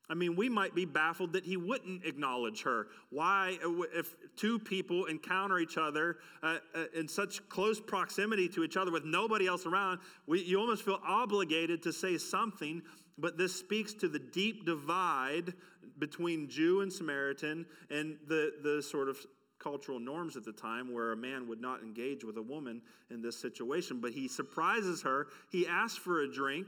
I 0.09 0.15
mean, 0.15 0.35
we 0.35 0.49
might 0.49 0.75
be 0.75 0.85
baffled 0.85 1.33
that 1.33 1.45
he 1.45 1.55
wouldn't 1.55 2.05
acknowledge 2.05 2.63
her. 2.63 2.87
Why, 3.09 3.57
uh, 3.63 3.83
if 3.93 4.15
two 4.35 4.59
people 4.59 5.05
encounter 5.05 5.59
each 5.59 5.77
other 5.77 6.17
uh, 6.41 6.57
uh, 6.75 6.85
in 6.93 7.07
such 7.07 7.47
close 7.47 7.79
proximity 7.79 8.49
to 8.49 8.63
each 8.63 8.75
other 8.75 8.91
with 8.91 9.05
nobody 9.05 9.47
else 9.47 9.65
around, 9.65 9.99
we, 10.27 10.43
you 10.43 10.59
almost 10.59 10.83
feel 10.83 10.99
obligated 11.07 11.81
to 11.83 11.93
say 11.93 12.17
something. 12.17 12.81
But 13.17 13.37
this 13.37 13.55
speaks 13.55 13.93
to 13.95 14.09
the 14.09 14.19
deep 14.19 14.65
divide 14.65 15.53
between 15.99 16.49
Jew 16.49 16.81
and 16.81 16.91
Samaritan 16.91 17.65
and 17.89 18.17
the, 18.27 18.53
the 18.61 18.81
sort 18.81 19.07
of 19.07 19.17
cultural 19.59 19.99
norms 19.99 20.35
at 20.35 20.43
the 20.43 20.51
time 20.51 20.93
where 20.93 21.13
a 21.13 21.17
man 21.17 21.47
would 21.47 21.61
not 21.61 21.81
engage 21.81 22.25
with 22.25 22.37
a 22.37 22.41
woman 22.41 22.81
in 23.09 23.21
this 23.21 23.39
situation. 23.39 24.01
But 24.01 24.11
he 24.11 24.27
surprises 24.27 25.01
her. 25.03 25.27
He 25.49 25.65
asks 25.65 25.97
for 25.97 26.23
a 26.23 26.31
drink 26.31 26.67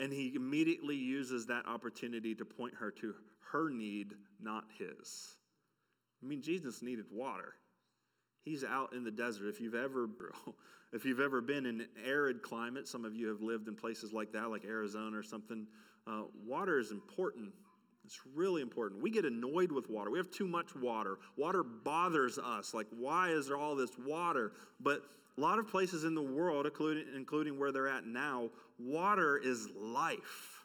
and 0.00 0.12
he 0.12 0.32
immediately 0.34 0.96
uses 0.96 1.46
that 1.46 1.66
opportunity 1.66 2.34
to 2.34 2.44
point 2.44 2.74
her 2.74 2.90
to 2.90 3.14
her 3.52 3.68
need, 3.68 4.14
not 4.40 4.64
his. 4.78 5.36
I 6.22 6.26
mean, 6.26 6.42
Jesus 6.42 6.82
needed 6.82 7.04
water. 7.12 7.54
He's 8.42 8.64
out 8.64 8.94
in 8.94 9.04
the 9.04 9.10
desert. 9.10 9.48
If 9.48 9.60
you've 9.60 9.74
ever, 9.74 10.08
if 10.92 11.04
you've 11.04 11.20
ever 11.20 11.42
been 11.42 11.66
in 11.66 11.82
an 11.82 11.88
arid 12.04 12.42
climate, 12.42 12.88
some 12.88 13.04
of 13.04 13.14
you 13.14 13.28
have 13.28 13.42
lived 13.42 13.68
in 13.68 13.76
places 13.76 14.12
like 14.12 14.32
that, 14.32 14.50
like 14.50 14.64
Arizona 14.64 15.16
or 15.16 15.22
something. 15.22 15.66
Uh, 16.06 16.22
water 16.46 16.78
is 16.78 16.90
important. 16.90 17.52
It's 18.04 18.20
really 18.34 18.62
important. 18.62 19.02
We 19.02 19.10
get 19.10 19.26
annoyed 19.26 19.70
with 19.70 19.90
water. 19.90 20.10
We 20.10 20.18
have 20.18 20.30
too 20.30 20.48
much 20.48 20.74
water. 20.74 21.18
Water 21.36 21.62
bothers 21.62 22.38
us. 22.38 22.72
Like, 22.72 22.86
why 22.90 23.28
is 23.28 23.48
there 23.48 23.58
all 23.58 23.76
this 23.76 23.92
water? 23.98 24.52
But 24.80 25.02
a 25.40 25.42
lot 25.42 25.58
of 25.58 25.68
places 25.68 26.04
in 26.04 26.14
the 26.14 26.22
world, 26.22 26.66
including, 26.66 27.06
including 27.16 27.58
where 27.58 27.72
they're 27.72 27.88
at 27.88 28.04
now, 28.06 28.50
water 28.78 29.40
is 29.42 29.68
life. 29.74 30.64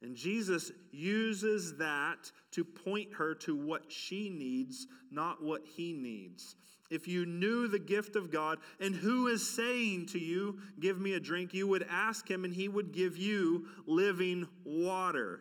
And 0.00 0.14
Jesus 0.14 0.70
uses 0.92 1.76
that 1.78 2.30
to 2.52 2.64
point 2.64 3.14
her 3.14 3.34
to 3.36 3.56
what 3.56 3.90
she 3.90 4.28
needs, 4.28 4.86
not 5.10 5.42
what 5.42 5.62
he 5.64 5.92
needs. 5.92 6.54
If 6.88 7.08
you 7.08 7.26
knew 7.26 7.66
the 7.66 7.78
gift 7.80 8.14
of 8.14 8.30
God 8.30 8.58
and 8.78 8.94
who 8.94 9.26
is 9.26 9.48
saying 9.48 10.06
to 10.08 10.20
you, 10.20 10.58
Give 10.78 11.00
me 11.00 11.14
a 11.14 11.20
drink, 11.20 11.52
you 11.52 11.66
would 11.66 11.86
ask 11.90 12.30
him 12.30 12.44
and 12.44 12.54
he 12.54 12.68
would 12.68 12.92
give 12.92 13.16
you 13.16 13.66
living 13.86 14.46
water. 14.64 15.40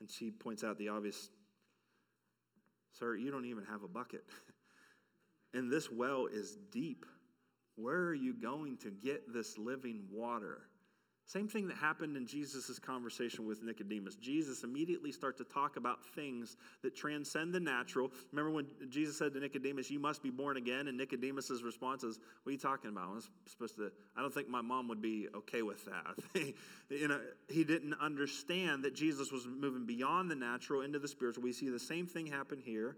And 0.00 0.10
she 0.10 0.30
points 0.32 0.64
out 0.64 0.78
the 0.78 0.88
obvious 0.88 1.28
Sir, 2.98 3.16
you 3.16 3.30
don't 3.30 3.44
even 3.44 3.64
have 3.64 3.82
a 3.82 3.88
bucket. 3.88 4.24
and 5.54 5.70
this 5.70 5.90
well 5.90 6.26
is 6.26 6.58
deep. 6.70 7.06
Where 7.76 8.02
are 8.02 8.14
you 8.14 8.34
going 8.34 8.76
to 8.78 8.90
get 8.90 9.32
this 9.32 9.58
living 9.58 10.02
water? 10.12 10.62
Same 11.26 11.48
thing 11.48 11.66
that 11.68 11.78
happened 11.78 12.18
in 12.18 12.26
Jesus' 12.26 12.78
conversation 12.78 13.46
with 13.46 13.62
Nicodemus. 13.62 14.16
Jesus 14.16 14.62
immediately 14.62 15.10
starts 15.10 15.38
to 15.38 15.44
talk 15.44 15.76
about 15.78 16.04
things 16.14 16.58
that 16.82 16.94
transcend 16.94 17.54
the 17.54 17.60
natural. 17.60 18.12
Remember 18.30 18.50
when 18.50 18.66
Jesus 18.90 19.16
said 19.16 19.32
to 19.32 19.40
Nicodemus, 19.40 19.90
You 19.90 19.98
must 19.98 20.22
be 20.22 20.28
born 20.28 20.58
again? 20.58 20.86
And 20.86 20.98
Nicodemus' 20.98 21.62
response 21.62 22.04
is, 22.04 22.18
What 22.42 22.50
are 22.50 22.52
you 22.52 22.58
talking 22.58 22.90
about? 22.90 23.08
I'm 23.08 23.22
supposed 23.46 23.76
to, 23.76 23.90
I 24.14 24.20
don't 24.20 24.34
think 24.34 24.50
my 24.50 24.60
mom 24.60 24.86
would 24.88 25.00
be 25.00 25.28
okay 25.34 25.62
with 25.62 25.86
that. 25.86 26.54
you 26.90 27.08
know, 27.08 27.20
he 27.48 27.64
didn't 27.64 27.94
understand 28.02 28.84
that 28.84 28.94
Jesus 28.94 29.32
was 29.32 29.46
moving 29.46 29.86
beyond 29.86 30.30
the 30.30 30.36
natural 30.36 30.82
into 30.82 30.98
the 30.98 31.08
spiritual. 31.08 31.42
We 31.42 31.54
see 31.54 31.70
the 31.70 31.80
same 31.80 32.06
thing 32.06 32.26
happen 32.26 32.60
here 32.62 32.96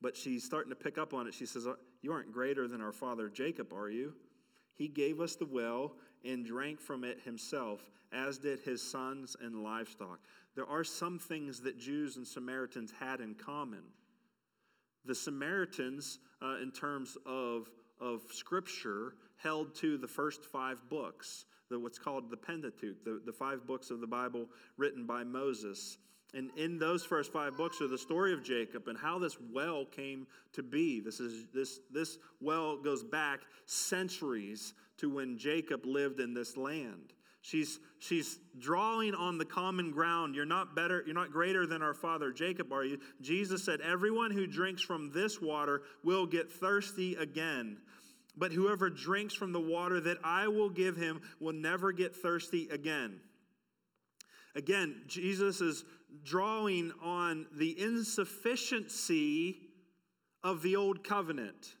but 0.00 0.16
she's 0.16 0.44
starting 0.44 0.70
to 0.70 0.76
pick 0.76 0.98
up 0.98 1.14
on 1.14 1.26
it. 1.26 1.34
She 1.34 1.46
says, 1.46 1.66
uh, 1.66 1.74
You 2.02 2.12
aren't 2.12 2.32
greater 2.32 2.68
than 2.68 2.80
our 2.80 2.92
father 2.92 3.28
Jacob, 3.28 3.72
are 3.72 3.90
you? 3.90 4.14
He 4.74 4.88
gave 4.88 5.20
us 5.20 5.34
the 5.34 5.46
well 5.46 5.94
and 6.24 6.46
drank 6.46 6.80
from 6.80 7.04
it 7.04 7.20
himself, 7.24 7.90
as 8.12 8.38
did 8.38 8.60
his 8.60 8.82
sons 8.82 9.36
and 9.40 9.62
livestock. 9.62 10.20
There 10.54 10.66
are 10.66 10.84
some 10.84 11.18
things 11.18 11.60
that 11.62 11.78
Jews 11.78 12.16
and 12.16 12.26
Samaritans 12.26 12.92
had 12.98 13.20
in 13.20 13.34
common. 13.34 13.82
The 15.04 15.14
Samaritans, 15.14 16.18
uh, 16.42 16.56
in 16.62 16.70
terms 16.70 17.16
of, 17.26 17.70
of 18.00 18.22
scripture, 18.30 19.14
held 19.36 19.74
to 19.76 19.96
the 19.96 20.08
first 20.08 20.44
five 20.44 20.80
books, 20.88 21.44
the, 21.70 21.78
what's 21.78 21.98
called 21.98 22.30
the 22.30 22.36
Pentateuch, 22.36 23.04
the, 23.04 23.20
the 23.24 23.32
five 23.32 23.66
books 23.66 23.90
of 23.90 24.00
the 24.00 24.06
Bible 24.06 24.46
written 24.76 25.06
by 25.06 25.24
Moses. 25.24 25.98
And 26.34 26.50
in 26.56 26.78
those 26.78 27.04
first 27.04 27.32
five 27.32 27.56
books 27.56 27.80
are 27.80 27.88
the 27.88 27.96
story 27.96 28.34
of 28.34 28.42
Jacob 28.42 28.88
and 28.88 28.98
how 28.98 29.18
this 29.18 29.38
well 29.52 29.86
came 29.86 30.26
to 30.52 30.62
be. 30.62 31.00
This, 31.00 31.20
is, 31.20 31.46
this, 31.54 31.80
this 31.90 32.18
well 32.40 32.76
goes 32.76 33.02
back 33.02 33.40
centuries 33.64 34.74
to 34.98 35.08
when 35.08 35.38
Jacob 35.38 35.86
lived 35.86 36.20
in 36.20 36.34
this 36.34 36.56
land. 36.56 37.14
She's, 37.40 37.78
she's 37.98 38.38
drawing 38.58 39.14
on 39.14 39.38
the 39.38 39.44
common 39.44 39.90
ground. 39.90 40.34
You're 40.34 40.44
not 40.44 40.76
better, 40.76 41.02
you're 41.06 41.14
not 41.14 41.30
greater 41.30 41.66
than 41.66 41.82
our 41.82 41.94
father 41.94 42.30
Jacob, 42.30 42.72
are 42.72 42.84
you? 42.84 42.98
Jesus 43.22 43.64
said, 43.64 43.80
Everyone 43.80 44.30
who 44.30 44.46
drinks 44.46 44.82
from 44.82 45.10
this 45.12 45.40
water 45.40 45.82
will 46.04 46.26
get 46.26 46.52
thirsty 46.52 47.14
again. 47.14 47.78
But 48.36 48.52
whoever 48.52 48.90
drinks 48.90 49.34
from 49.34 49.52
the 49.52 49.60
water 49.60 50.00
that 50.00 50.18
I 50.22 50.48
will 50.48 50.68
give 50.68 50.96
him 50.96 51.22
will 51.40 51.54
never 51.54 51.90
get 51.90 52.14
thirsty 52.14 52.68
again. 52.70 53.20
Again, 54.54 55.02
Jesus 55.06 55.60
is 55.60 55.84
drawing 56.24 56.92
on 57.02 57.46
the 57.52 57.78
insufficiency 57.80 59.58
of 60.42 60.62
the 60.62 60.76
old 60.76 61.04
covenant. 61.04 61.74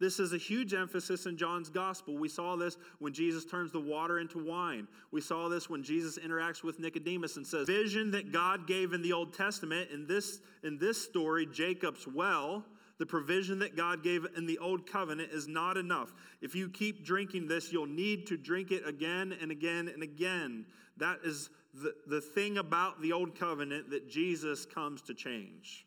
This 0.00 0.18
is 0.18 0.32
a 0.32 0.38
huge 0.38 0.74
emphasis 0.74 1.26
in 1.26 1.36
John's 1.36 1.70
gospel. 1.70 2.18
We 2.18 2.28
saw 2.28 2.56
this 2.56 2.76
when 2.98 3.12
Jesus 3.12 3.44
turns 3.44 3.70
the 3.70 3.80
water 3.80 4.18
into 4.18 4.44
wine. 4.44 4.88
We 5.12 5.20
saw 5.20 5.48
this 5.48 5.70
when 5.70 5.84
Jesus 5.84 6.18
interacts 6.18 6.64
with 6.64 6.80
Nicodemus 6.80 7.36
and 7.36 7.46
says, 7.46 7.68
Vision 7.68 8.10
that 8.10 8.32
God 8.32 8.66
gave 8.66 8.94
in 8.94 9.02
the 9.02 9.12
Old 9.12 9.32
Testament, 9.32 9.90
in 9.92 10.08
this, 10.08 10.40
in 10.64 10.76
this 10.76 11.00
story, 11.00 11.46
Jacob's 11.46 12.04
well, 12.04 12.64
The 13.02 13.06
provision 13.06 13.58
that 13.58 13.76
God 13.76 14.04
gave 14.04 14.24
in 14.36 14.46
the 14.46 14.58
old 14.58 14.86
covenant 14.86 15.32
is 15.32 15.48
not 15.48 15.76
enough. 15.76 16.12
If 16.40 16.54
you 16.54 16.68
keep 16.68 17.04
drinking 17.04 17.48
this, 17.48 17.72
you'll 17.72 17.86
need 17.86 18.28
to 18.28 18.36
drink 18.36 18.70
it 18.70 18.86
again 18.86 19.36
and 19.40 19.50
again 19.50 19.88
and 19.88 20.04
again. 20.04 20.66
That 20.98 21.18
is 21.24 21.50
the, 21.74 21.94
the 22.06 22.20
thing 22.20 22.58
about 22.58 23.00
the 23.00 23.12
old 23.12 23.38
covenant 23.38 23.90
that 23.90 24.08
Jesus 24.08 24.66
comes 24.66 25.02
to 25.02 25.14
change. 25.14 25.86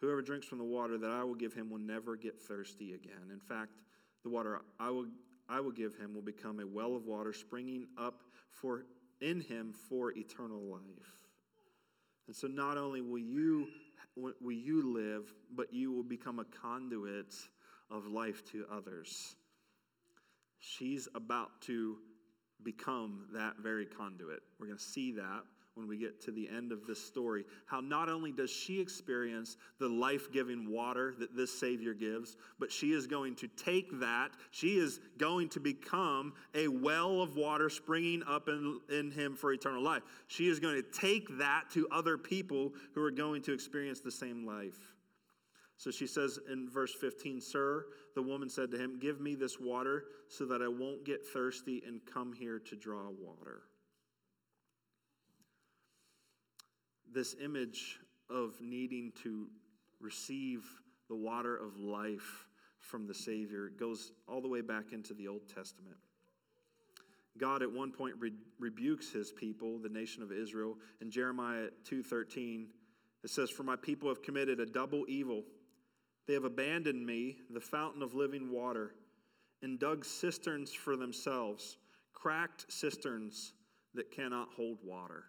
Whoever 0.00 0.20
drinks 0.20 0.46
from 0.46 0.58
the 0.58 0.64
water 0.64 0.98
that 0.98 1.10
I 1.10 1.24
will 1.24 1.34
give 1.34 1.54
him 1.54 1.70
will 1.70 1.78
never 1.78 2.16
get 2.16 2.38
thirsty 2.40 2.92
again. 2.92 3.30
In 3.32 3.40
fact, 3.40 3.80
the 4.24 4.30
water 4.30 4.60
I 4.78 4.90
will, 4.90 5.06
I 5.48 5.60
will 5.60 5.70
give 5.70 5.96
him 5.96 6.14
will 6.14 6.22
become 6.22 6.60
a 6.60 6.66
well 6.66 6.94
of 6.94 7.06
water 7.06 7.32
springing 7.32 7.86
up 7.96 8.22
for, 8.50 8.84
in 9.20 9.40
him 9.40 9.72
for 9.88 10.12
eternal 10.12 10.60
life. 10.60 10.80
And 12.26 12.34
so 12.34 12.48
not 12.48 12.76
only 12.76 13.00
will 13.00 13.18
you, 13.18 13.68
will 14.16 14.52
you 14.52 14.92
live, 14.92 15.32
but 15.54 15.72
you 15.72 15.92
will 15.92 16.02
become 16.02 16.40
a 16.40 16.44
conduit 16.44 17.34
of 17.90 18.06
life 18.06 18.44
to 18.50 18.66
others. 18.72 19.36
She's 20.58 21.08
about 21.14 21.60
to 21.62 21.98
become 22.62 23.26
that 23.32 23.58
very 23.58 23.86
conduit. 23.86 24.40
We're 24.58 24.66
going 24.66 24.78
to 24.78 24.84
see 24.84 25.12
that 25.12 25.42
when 25.76 25.86
we 25.86 25.98
get 25.98 26.20
to 26.22 26.30
the 26.30 26.48
end 26.48 26.72
of 26.72 26.86
this 26.86 26.98
story. 27.00 27.44
How 27.66 27.80
not 27.80 28.08
only 28.08 28.32
does 28.32 28.50
she 28.50 28.80
experience 28.80 29.58
the 29.78 29.88
life 29.88 30.32
giving 30.32 30.70
water 30.70 31.14
that 31.18 31.36
this 31.36 31.56
Savior 31.56 31.92
gives, 31.92 32.36
but 32.58 32.72
she 32.72 32.92
is 32.92 33.06
going 33.06 33.36
to 33.36 33.48
take 33.48 34.00
that, 34.00 34.30
she 34.50 34.78
is 34.78 35.00
going 35.18 35.50
to 35.50 35.60
become 35.60 36.32
a 36.54 36.66
well 36.66 37.20
of 37.20 37.36
water 37.36 37.68
springing 37.68 38.22
up 38.26 38.48
in, 38.48 38.80
in 38.90 39.10
Him 39.10 39.36
for 39.36 39.52
eternal 39.52 39.82
life. 39.82 40.02
She 40.28 40.48
is 40.48 40.58
going 40.58 40.76
to 40.76 40.98
take 40.98 41.38
that 41.38 41.64
to 41.74 41.86
other 41.92 42.16
people 42.16 42.72
who 42.94 43.02
are 43.02 43.10
going 43.10 43.42
to 43.42 43.52
experience 43.52 44.00
the 44.00 44.10
same 44.10 44.46
life. 44.46 44.95
So 45.78 45.90
she 45.90 46.06
says 46.06 46.38
in 46.50 46.70
verse 46.70 46.94
15, 46.94 47.40
Sir, 47.40 47.86
the 48.14 48.22
woman 48.22 48.48
said 48.48 48.70
to 48.70 48.78
him, 48.78 48.98
Give 48.98 49.20
me 49.20 49.34
this 49.34 49.60
water 49.60 50.04
so 50.28 50.46
that 50.46 50.62
I 50.62 50.68
won't 50.68 51.04
get 51.04 51.26
thirsty 51.26 51.82
and 51.86 52.00
come 52.06 52.32
here 52.32 52.58
to 52.58 52.76
draw 52.76 53.10
water. 53.10 53.62
This 57.12 57.36
image 57.42 58.00
of 58.30 58.54
needing 58.60 59.12
to 59.22 59.48
receive 60.00 60.64
the 61.08 61.14
water 61.14 61.56
of 61.56 61.78
life 61.78 62.46
from 62.78 63.06
the 63.06 63.14
Savior 63.14 63.70
goes 63.78 64.12
all 64.28 64.40
the 64.40 64.48
way 64.48 64.60
back 64.60 64.92
into 64.92 65.14
the 65.14 65.28
Old 65.28 65.48
Testament. 65.54 65.96
God 67.38 67.62
at 67.62 67.70
one 67.70 67.92
point 67.92 68.14
re- 68.18 68.32
rebukes 68.58 69.10
his 69.10 69.30
people, 69.30 69.78
the 69.78 69.88
nation 69.88 70.22
of 70.22 70.32
Israel. 70.32 70.78
In 71.00 71.10
Jeremiah 71.10 71.70
2:13, 71.84 72.72
it 73.22 73.30
says, 73.30 73.50
"For 73.50 73.62
my 73.62 73.76
people 73.76 74.08
have 74.08 74.22
committed 74.22 74.60
a 74.60 74.66
double 74.66 75.04
evil. 75.08 75.44
They 76.26 76.34
have 76.34 76.44
abandoned 76.44 77.06
me, 77.06 77.36
the 77.50 77.60
fountain 77.60 78.02
of 78.02 78.14
living 78.14 78.50
water, 78.50 78.94
and 79.62 79.78
dug 79.78 80.04
cisterns 80.04 80.72
for 80.72 80.96
themselves, 80.96 81.78
cracked 82.12 82.66
cisterns 82.70 83.52
that 83.94 84.10
cannot 84.10 84.48
hold 84.56 84.78
water. 84.82 85.24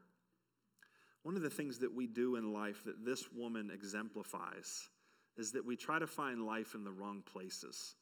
One 1.24 1.36
of 1.36 1.42
the 1.42 1.50
things 1.50 1.80
that 1.80 1.94
we 1.94 2.08
do 2.08 2.36
in 2.36 2.54
life 2.54 2.84
that 2.86 3.06
this 3.06 3.32
woman 3.32 3.70
exemplifies 3.74 4.90
is 5.38 5.52
that 5.52 5.66
we 5.66 5.76
try 5.76 6.00
to 6.00 6.08
find 6.08 6.46
life 6.46 6.74
in 6.74 6.84
the 6.84 6.92
wrong 6.92 7.22
places. 7.32 7.96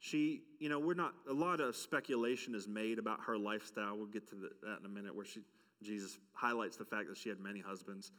She, 0.00 0.42
you 0.58 0.68
know, 0.68 0.78
we're 0.78 0.94
not, 0.94 1.12
a 1.28 1.32
lot 1.32 1.60
of 1.60 1.76
speculation 1.76 2.54
is 2.54 2.68
made 2.68 2.98
about 2.98 3.20
her 3.26 3.36
lifestyle. 3.36 3.96
We'll 3.96 4.06
get 4.06 4.28
to 4.30 4.36
that 4.36 4.78
in 4.80 4.86
a 4.86 4.88
minute 4.88 5.14
where 5.14 5.24
she, 5.24 5.40
Jesus 5.82 6.18
highlights 6.32 6.76
the 6.76 6.84
fact 6.84 7.08
that 7.08 7.16
she 7.16 7.28
had 7.28 7.40
many 7.40 7.60
husbands. 7.60 8.12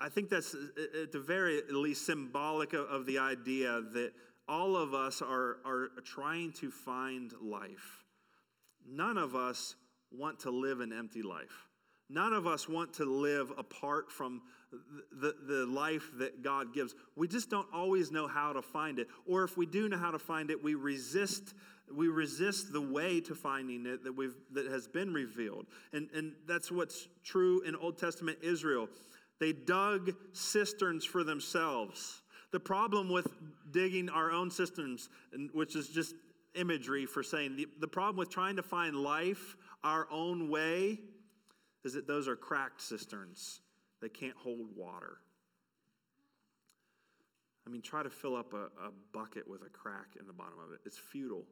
I 0.00 0.08
think 0.08 0.28
that's 0.28 0.54
uh, 0.54 1.02
at 1.02 1.12
the 1.12 1.20
very 1.20 1.62
least 1.70 2.06
symbolic 2.06 2.72
of 2.72 3.06
the 3.06 3.18
idea 3.18 3.82
that 3.92 4.12
all 4.48 4.76
of 4.76 4.94
us 4.94 5.20
are, 5.20 5.58
are 5.64 5.90
trying 6.04 6.52
to 6.52 6.70
find 6.70 7.32
life. 7.42 8.04
None 8.86 9.18
of 9.18 9.34
us 9.34 9.76
want 10.10 10.40
to 10.40 10.50
live 10.50 10.80
an 10.80 10.92
empty 10.92 11.22
life. 11.22 11.68
None 12.10 12.32
of 12.32 12.46
us 12.46 12.68
want 12.68 12.94
to 12.94 13.04
live 13.04 13.52
apart 13.58 14.10
from 14.10 14.40
the, 15.20 15.34
the 15.46 15.66
life 15.66 16.10
that 16.18 16.42
God 16.42 16.72
gives. 16.72 16.94
We 17.16 17.28
just 17.28 17.50
don't 17.50 17.68
always 17.72 18.10
know 18.10 18.26
how 18.26 18.54
to 18.54 18.62
find 18.62 18.98
it. 18.98 19.08
Or 19.26 19.44
if 19.44 19.58
we 19.58 19.66
do 19.66 19.88
know 19.88 19.98
how 19.98 20.10
to 20.10 20.18
find 20.18 20.50
it, 20.50 20.62
we 20.62 20.74
resist 20.74 21.54
we 21.96 22.08
resist 22.08 22.70
the 22.70 22.80
way 22.82 23.18
to 23.18 23.34
finding 23.34 23.86
it 23.86 24.04
that 24.04 24.12
we've 24.12 24.34
that 24.52 24.66
has 24.66 24.86
been 24.86 25.12
revealed. 25.12 25.66
And, 25.94 26.08
and 26.14 26.34
that's 26.46 26.70
what's 26.70 27.08
true 27.24 27.62
in 27.62 27.74
Old 27.76 27.98
Testament 27.98 28.38
Israel. 28.42 28.88
They 29.40 29.52
dug 29.52 30.12
cisterns 30.32 31.04
for 31.04 31.24
themselves. 31.24 32.22
The 32.50 32.60
problem 32.60 33.08
with 33.08 33.28
digging 33.70 34.08
our 34.08 34.30
own 34.30 34.50
cisterns, 34.50 35.10
which 35.52 35.76
is 35.76 35.88
just 35.88 36.14
imagery 36.54 37.06
for 37.06 37.22
saying 37.22 37.56
the, 37.56 37.68
the 37.78 37.88
problem 37.88 38.16
with 38.16 38.30
trying 38.30 38.56
to 38.56 38.62
find 38.62 38.96
life 38.96 39.56
our 39.84 40.08
own 40.10 40.48
way 40.48 40.98
is 41.84 41.92
that 41.92 42.06
those 42.06 42.26
are 42.26 42.36
cracked 42.36 42.80
cisterns. 42.80 43.60
They 44.00 44.08
can't 44.08 44.36
hold 44.36 44.66
water. 44.76 45.18
I 47.66 47.70
mean, 47.70 47.82
try 47.82 48.02
to 48.02 48.10
fill 48.10 48.34
up 48.34 48.54
a, 48.54 48.64
a 48.82 48.90
bucket 49.12 49.48
with 49.48 49.62
a 49.62 49.68
crack 49.68 50.16
in 50.18 50.26
the 50.26 50.32
bottom 50.32 50.58
of 50.64 50.72
it. 50.72 50.80
It's 50.86 50.98
futile. 50.98 51.44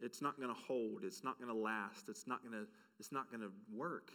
It's 0.00 0.22
not 0.22 0.36
going 0.36 0.48
to 0.48 0.60
hold. 0.60 1.04
It's 1.04 1.22
not 1.22 1.38
going 1.38 1.50
to 1.50 1.56
last. 1.56 2.08
It's 2.08 2.26
not 2.26 2.42
going 2.42 2.52
to. 2.52 2.66
It's 2.98 3.12
not 3.12 3.30
going 3.30 3.42
to 3.42 3.50
work. 3.72 4.10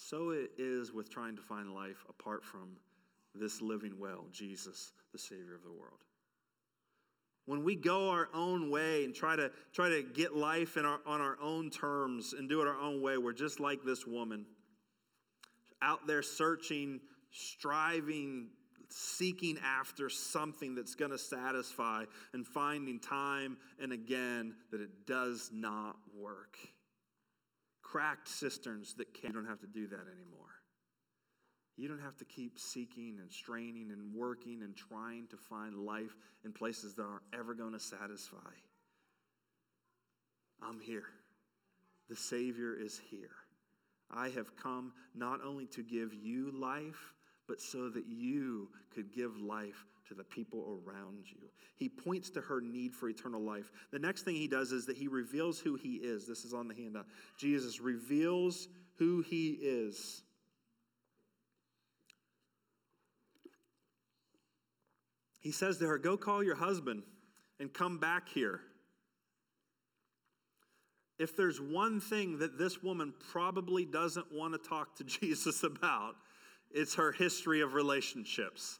So 0.00 0.30
it 0.30 0.52
is 0.56 0.92
with 0.92 1.10
trying 1.10 1.34
to 1.36 1.42
find 1.42 1.74
life 1.74 2.06
apart 2.08 2.44
from 2.44 2.76
this 3.34 3.60
living 3.60 3.98
well, 3.98 4.26
Jesus, 4.30 4.92
the 5.12 5.18
Savior 5.18 5.56
of 5.56 5.64
the 5.64 5.72
world. 5.72 5.98
When 7.46 7.64
we 7.64 7.74
go 7.74 8.08
our 8.10 8.28
own 8.32 8.70
way 8.70 9.04
and 9.04 9.12
try 9.12 9.34
to 9.34 9.50
try 9.72 9.88
to 9.88 10.02
get 10.02 10.36
life 10.36 10.76
in 10.76 10.84
our, 10.84 11.00
on 11.04 11.20
our 11.20 11.36
own 11.42 11.68
terms 11.70 12.32
and 12.32 12.48
do 12.48 12.62
it 12.62 12.68
our 12.68 12.78
own 12.78 13.02
way, 13.02 13.18
we're 13.18 13.32
just 13.32 13.58
like 13.58 13.82
this 13.82 14.06
woman 14.06 14.46
out 15.82 16.06
there 16.06 16.22
searching, 16.22 17.00
striving, 17.32 18.50
seeking 18.90 19.58
after 19.64 20.08
something 20.08 20.76
that's 20.76 20.94
going 20.94 21.10
to 21.10 21.18
satisfy 21.18 22.04
and 22.34 22.46
finding 22.46 23.00
time 23.00 23.56
and 23.80 23.92
again 23.92 24.54
that 24.70 24.80
it 24.80 25.06
does 25.06 25.50
not 25.52 25.96
work 26.16 26.56
cracked 27.90 28.28
cisterns 28.28 28.94
that 28.94 29.12
can't. 29.14 29.34
You 29.34 29.40
don't 29.40 29.48
have 29.48 29.60
to 29.60 29.66
do 29.66 29.86
that 29.88 29.94
anymore. 29.94 30.48
You 31.76 31.88
don't 31.88 32.00
have 32.00 32.16
to 32.16 32.24
keep 32.24 32.58
seeking 32.58 33.18
and 33.20 33.30
straining 33.30 33.90
and 33.92 34.12
working 34.14 34.62
and 34.62 34.76
trying 34.76 35.28
to 35.28 35.36
find 35.36 35.76
life 35.76 36.16
in 36.44 36.52
places 36.52 36.94
that 36.96 37.02
aren't 37.02 37.22
ever 37.32 37.54
going 37.54 37.72
to 37.72 37.80
satisfy. 37.80 38.36
I'm 40.60 40.80
here. 40.80 41.04
The 42.10 42.16
Savior 42.16 42.74
is 42.74 43.00
here. 43.10 43.30
I 44.10 44.30
have 44.30 44.56
come 44.56 44.92
not 45.14 45.40
only 45.44 45.66
to 45.66 45.82
give 45.82 46.12
you 46.12 46.50
life, 46.50 47.14
but 47.46 47.60
so 47.60 47.88
that 47.90 48.06
you 48.06 48.68
could 48.92 49.14
give 49.14 49.38
life 49.38 49.86
to 50.08 50.14
the 50.14 50.24
people 50.24 50.80
around 50.86 51.24
you. 51.26 51.48
He 51.76 51.88
points 51.88 52.30
to 52.30 52.40
her 52.40 52.60
need 52.60 52.94
for 52.94 53.08
eternal 53.08 53.40
life. 53.40 53.70
The 53.90 53.98
next 53.98 54.22
thing 54.22 54.34
he 54.34 54.48
does 54.48 54.72
is 54.72 54.86
that 54.86 54.96
he 54.96 55.08
reveals 55.08 55.60
who 55.60 55.76
he 55.76 55.96
is. 55.96 56.26
This 56.26 56.44
is 56.44 56.54
on 56.54 56.68
the 56.68 56.74
handout. 56.74 57.06
Jesus 57.38 57.80
reveals 57.80 58.68
who 58.98 59.22
he 59.22 59.58
is. 59.60 60.22
He 65.40 65.52
says 65.52 65.78
to 65.78 65.86
her, 65.86 65.98
Go 65.98 66.16
call 66.16 66.42
your 66.42 66.56
husband 66.56 67.02
and 67.60 67.72
come 67.72 67.98
back 67.98 68.28
here. 68.28 68.60
If 71.18 71.36
there's 71.36 71.60
one 71.60 72.00
thing 72.00 72.38
that 72.38 72.58
this 72.58 72.82
woman 72.82 73.12
probably 73.32 73.84
doesn't 73.84 74.32
want 74.32 74.52
to 74.52 74.68
talk 74.68 74.96
to 74.96 75.04
Jesus 75.04 75.62
about, 75.62 76.16
it's 76.70 76.94
her 76.94 77.12
history 77.12 77.60
of 77.60 77.74
relationships. 77.74 78.78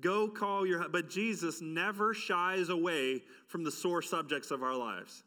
Go 0.00 0.28
call 0.28 0.66
your 0.66 0.88
but 0.88 1.10
Jesus 1.10 1.60
never 1.60 2.14
shies 2.14 2.70
away 2.70 3.22
from 3.46 3.62
the 3.62 3.70
sore 3.70 4.02
subjects 4.02 4.50
of 4.50 4.62
our 4.62 4.74
lives. 4.74 5.24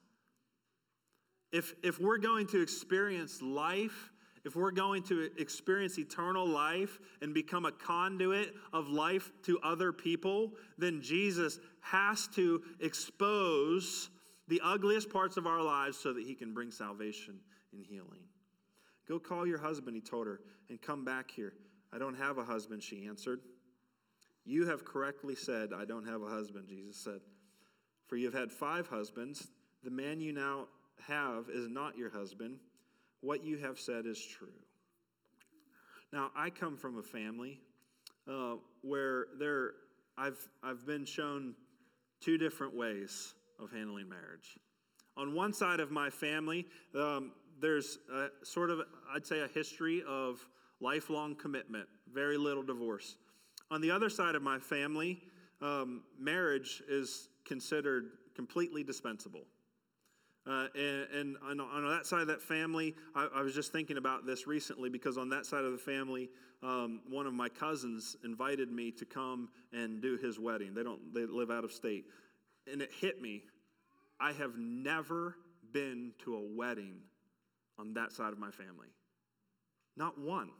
If 1.51 1.75
if 1.84 1.99
we're 1.99 2.17
going 2.17 2.47
to 2.47 2.62
experience 2.62 3.41
life, 3.41 4.12
if 4.43 4.56
we're 4.56 4.71
going 4.71 5.04
to 5.04 5.30
experience 5.38 5.99
eternal 5.99 6.47
life 6.47 6.99
and 7.21 7.34
become 7.34 7.65
a 7.65 7.71
conduit 7.71 8.54
of 8.73 8.88
life 8.88 9.32
to 9.43 9.60
other 9.63 9.91
people, 9.91 10.54
then 10.78 11.01
Jesus 11.01 11.60
has 11.82 12.28
to 12.30 12.63
expose 12.80 14.10
the 14.47 14.62
ugliest 14.63 15.12
parts 15.12 15.38
of 15.38 15.47
our 15.47 15.62
lives 15.62 15.97
so 15.97 16.13
that 16.13 16.23
he 16.23 16.34
can 16.36 16.54
bring 16.54 16.71
salvation 16.71 17.39
and 17.73 17.86
healing. 17.86 18.21
Go 19.08 19.19
call 19.19 19.45
your 19.45 19.60
husband, 19.60 19.95
he 19.95 20.01
told 20.01 20.25
her, 20.28 20.41
and 20.69 20.82
come 20.82 21.06
back 21.06 21.30
here. 21.30 21.54
I 21.93 21.97
don't 21.97 22.15
have 22.15 22.38
a 22.38 22.43
husband, 22.43 22.82
she 22.82 23.06
answered. 23.06 23.41
You 24.45 24.67
have 24.67 24.86
correctly 24.86 25.36
said, 25.36 25.71
I 25.75 25.86
don't 25.86 26.08
have 26.08 26.21
a 26.21 26.27
husband, 26.27 26.67
Jesus 26.67 26.95
said. 26.97 27.19
For 28.08 28.15
you 28.15 28.25
have 28.25 28.36
had 28.36 28.51
five 28.51 28.88
husbands. 28.88 29.47
The 29.84 29.89
man 29.89 30.21
you 30.21 30.31
now 30.31 30.67
have 31.08 31.49
is 31.49 31.67
not 31.67 31.97
your 31.97 32.12
husband. 32.12 32.60
What 33.21 33.43
you 33.43 33.58
have 33.58 33.79
said 33.79 34.05
is 34.05 34.23
true. 34.23 34.53
Now, 36.13 36.29
I 36.36 36.51
come 36.51 36.77
from 36.77 36.99
a 36.99 37.03
family 37.03 37.60
uh, 38.29 38.55
where 38.81 39.25
there, 39.39 39.71
I've, 40.17 40.38
I've 40.63 40.86
been 40.86 41.05
shown 41.05 41.55
two 42.21 42.38
different 42.38 42.75
ways 42.75 43.34
of 43.60 43.71
handling 43.71 44.08
marriage. 44.08 44.60
On 45.17 45.34
one 45.34 45.53
side 45.53 45.79
of 45.79 45.91
my 45.91 46.10
family, 46.10 46.67
um, 46.95 47.31
there's 47.60 47.97
a, 48.13 48.27
sort 48.43 48.69
of, 48.69 48.81
I'd 49.13 49.25
say, 49.25 49.41
a 49.41 49.47
history 49.47 50.03
of 50.08 50.47
lifelong 50.79 51.36
commitment, 51.36 51.88
very 52.13 52.38
little 52.38 52.63
divorce. 52.63 53.17
On 53.71 53.82
the 53.82 53.91
other 53.91 54.10
side 54.10 54.36
of 54.36 54.41
my 54.41 54.60
family, 54.60 55.21
um, 55.62 56.04
marriage 56.19 56.84
is 56.88 57.30
considered 57.45 58.12
completely 58.36 58.84
dispensable. 58.84 59.45
Uh, 60.47 60.67
and, 60.75 61.38
and 61.41 61.62
on, 61.62 61.89
that 61.89 62.06
side 62.06 62.21
of 62.21 62.28
that 62.28 62.41
family, 62.41 62.93
I, 63.15 63.28
I, 63.38 63.41
was 63.41 63.56
just 63.56 63.71
thinking 63.71 63.97
about 63.97 64.28
this 64.28 64.45
recently 64.45 64.89
because 64.89 65.17
on 65.17 65.28
that 65.30 65.47
side 65.47 65.63
of 65.63 65.71
the 65.71 65.78
family, 65.78 66.30
um, 66.62 67.01
one 67.10 67.25
of 67.25 67.34
my 67.34 67.49
cousins 67.49 68.15
invited 68.23 68.71
me 68.71 68.91
to 68.91 69.06
come 69.06 69.49
and 69.73 70.04
do 70.04 70.17
his 70.17 70.39
wedding. 70.39 70.75
They 70.75 70.84
don't 70.84 71.13
they 71.15 71.25
live 71.25 71.49
out 71.49 71.63
of 71.63 71.71
state, 71.71 72.06
and 72.71 72.80
it 72.80 72.91
hit 72.93 73.19
me. 73.19 73.41
I 74.19 74.34
have 74.34 74.56
never 74.56 75.36
been 75.71 76.12
to 76.19 76.36
a 76.36 76.41
wedding 76.41 76.97
on 77.80 77.95
that 77.95 78.12
side 78.12 78.32
of 78.32 78.38
my 78.38 78.51
family, 78.51 78.89
not 79.97 80.19
one. 80.19 80.51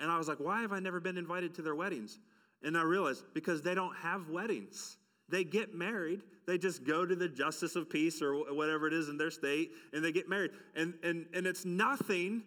And 0.00 0.10
I 0.10 0.18
was 0.18 0.28
like, 0.28 0.40
why 0.40 0.62
have 0.62 0.72
I 0.72 0.80
never 0.80 0.98
been 0.98 1.18
invited 1.18 1.54
to 1.56 1.62
their 1.62 1.74
weddings? 1.74 2.18
And 2.62 2.76
I 2.76 2.82
realized 2.82 3.24
because 3.34 3.62
they 3.62 3.74
don't 3.74 3.94
have 3.96 4.28
weddings. 4.28 4.96
They 5.28 5.44
get 5.44 5.74
married. 5.74 6.22
They 6.46 6.58
just 6.58 6.84
go 6.84 7.06
to 7.06 7.14
the 7.14 7.28
justice 7.28 7.76
of 7.76 7.88
peace 7.88 8.20
or 8.20 8.34
whatever 8.54 8.86
it 8.86 8.92
is 8.92 9.08
in 9.08 9.16
their 9.16 9.30
state 9.30 9.70
and 9.92 10.04
they 10.04 10.12
get 10.12 10.28
married. 10.28 10.50
And, 10.74 10.94
and, 11.02 11.26
and 11.32 11.46
it's 11.46 11.64
nothing 11.64 12.42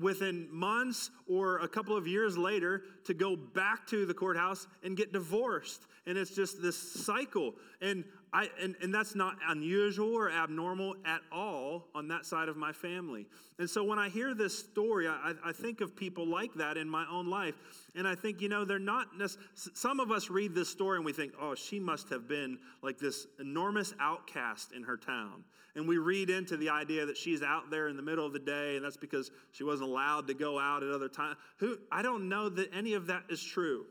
within 0.00 0.48
months 0.50 1.10
or 1.28 1.58
a 1.58 1.68
couple 1.68 1.96
of 1.96 2.06
years 2.06 2.38
later 2.38 2.82
to 3.04 3.14
go 3.14 3.36
back 3.36 3.86
to 3.88 4.06
the 4.06 4.14
courthouse 4.14 4.66
and 4.82 4.96
get 4.96 5.12
divorced. 5.12 5.86
And 6.06 6.18
it's 6.18 6.34
just 6.34 6.60
this 6.60 6.76
cycle. 6.76 7.54
And 7.80 8.04
I 8.32 8.48
and, 8.60 8.74
and 8.82 8.92
that's 8.92 9.14
not 9.14 9.36
unusual 9.48 10.14
or 10.14 10.30
abnormal 10.30 10.96
at 11.04 11.20
all 11.30 11.88
on 11.94 12.08
that 12.08 12.26
side 12.26 12.48
of 12.48 12.56
my 12.56 12.72
family. 12.72 13.26
And 13.58 13.68
so 13.68 13.84
when 13.84 13.98
I 13.98 14.08
hear 14.08 14.34
this 14.34 14.58
story, 14.58 15.06
I, 15.06 15.34
I 15.44 15.52
think 15.52 15.80
of 15.80 15.94
people 15.94 16.26
like 16.26 16.52
that 16.54 16.76
in 16.76 16.88
my 16.88 17.06
own 17.10 17.28
life. 17.28 17.54
And 17.94 18.08
I 18.08 18.14
think, 18.14 18.40
you 18.40 18.48
know, 18.48 18.64
they're 18.64 18.78
not, 18.78 19.08
some 19.54 20.00
of 20.00 20.10
us 20.10 20.30
read 20.30 20.54
this 20.54 20.68
story 20.68 20.96
and 20.96 21.04
we 21.04 21.12
think, 21.12 21.32
oh, 21.40 21.54
she 21.54 21.78
must 21.78 22.08
have 22.08 22.26
been 22.26 22.58
like 22.82 22.98
this 22.98 23.26
enormous 23.38 23.94
outcast 24.00 24.72
in 24.72 24.82
her 24.82 24.96
town. 24.96 25.44
And 25.76 25.86
we 25.86 25.98
read 25.98 26.28
into 26.28 26.56
the 26.56 26.70
idea 26.70 27.06
that 27.06 27.16
she's 27.16 27.42
out 27.42 27.70
there 27.70 27.88
in 27.88 27.96
the 27.96 28.02
middle 28.02 28.26
of 28.26 28.32
the 28.32 28.38
day 28.38 28.76
and 28.76 28.84
that's 28.84 28.96
because 28.96 29.30
she 29.52 29.62
wasn't 29.62 29.90
allowed 29.90 30.26
to 30.26 30.34
go 30.34 30.58
out 30.58 30.82
at 30.82 30.90
other 30.90 31.08
times. 31.08 31.36
Who, 31.58 31.78
I 31.90 32.02
don't 32.02 32.28
know 32.28 32.48
that 32.48 32.74
any 32.74 32.94
of 32.94 33.06
that 33.06 33.24
is 33.28 33.42
true. 33.42 33.84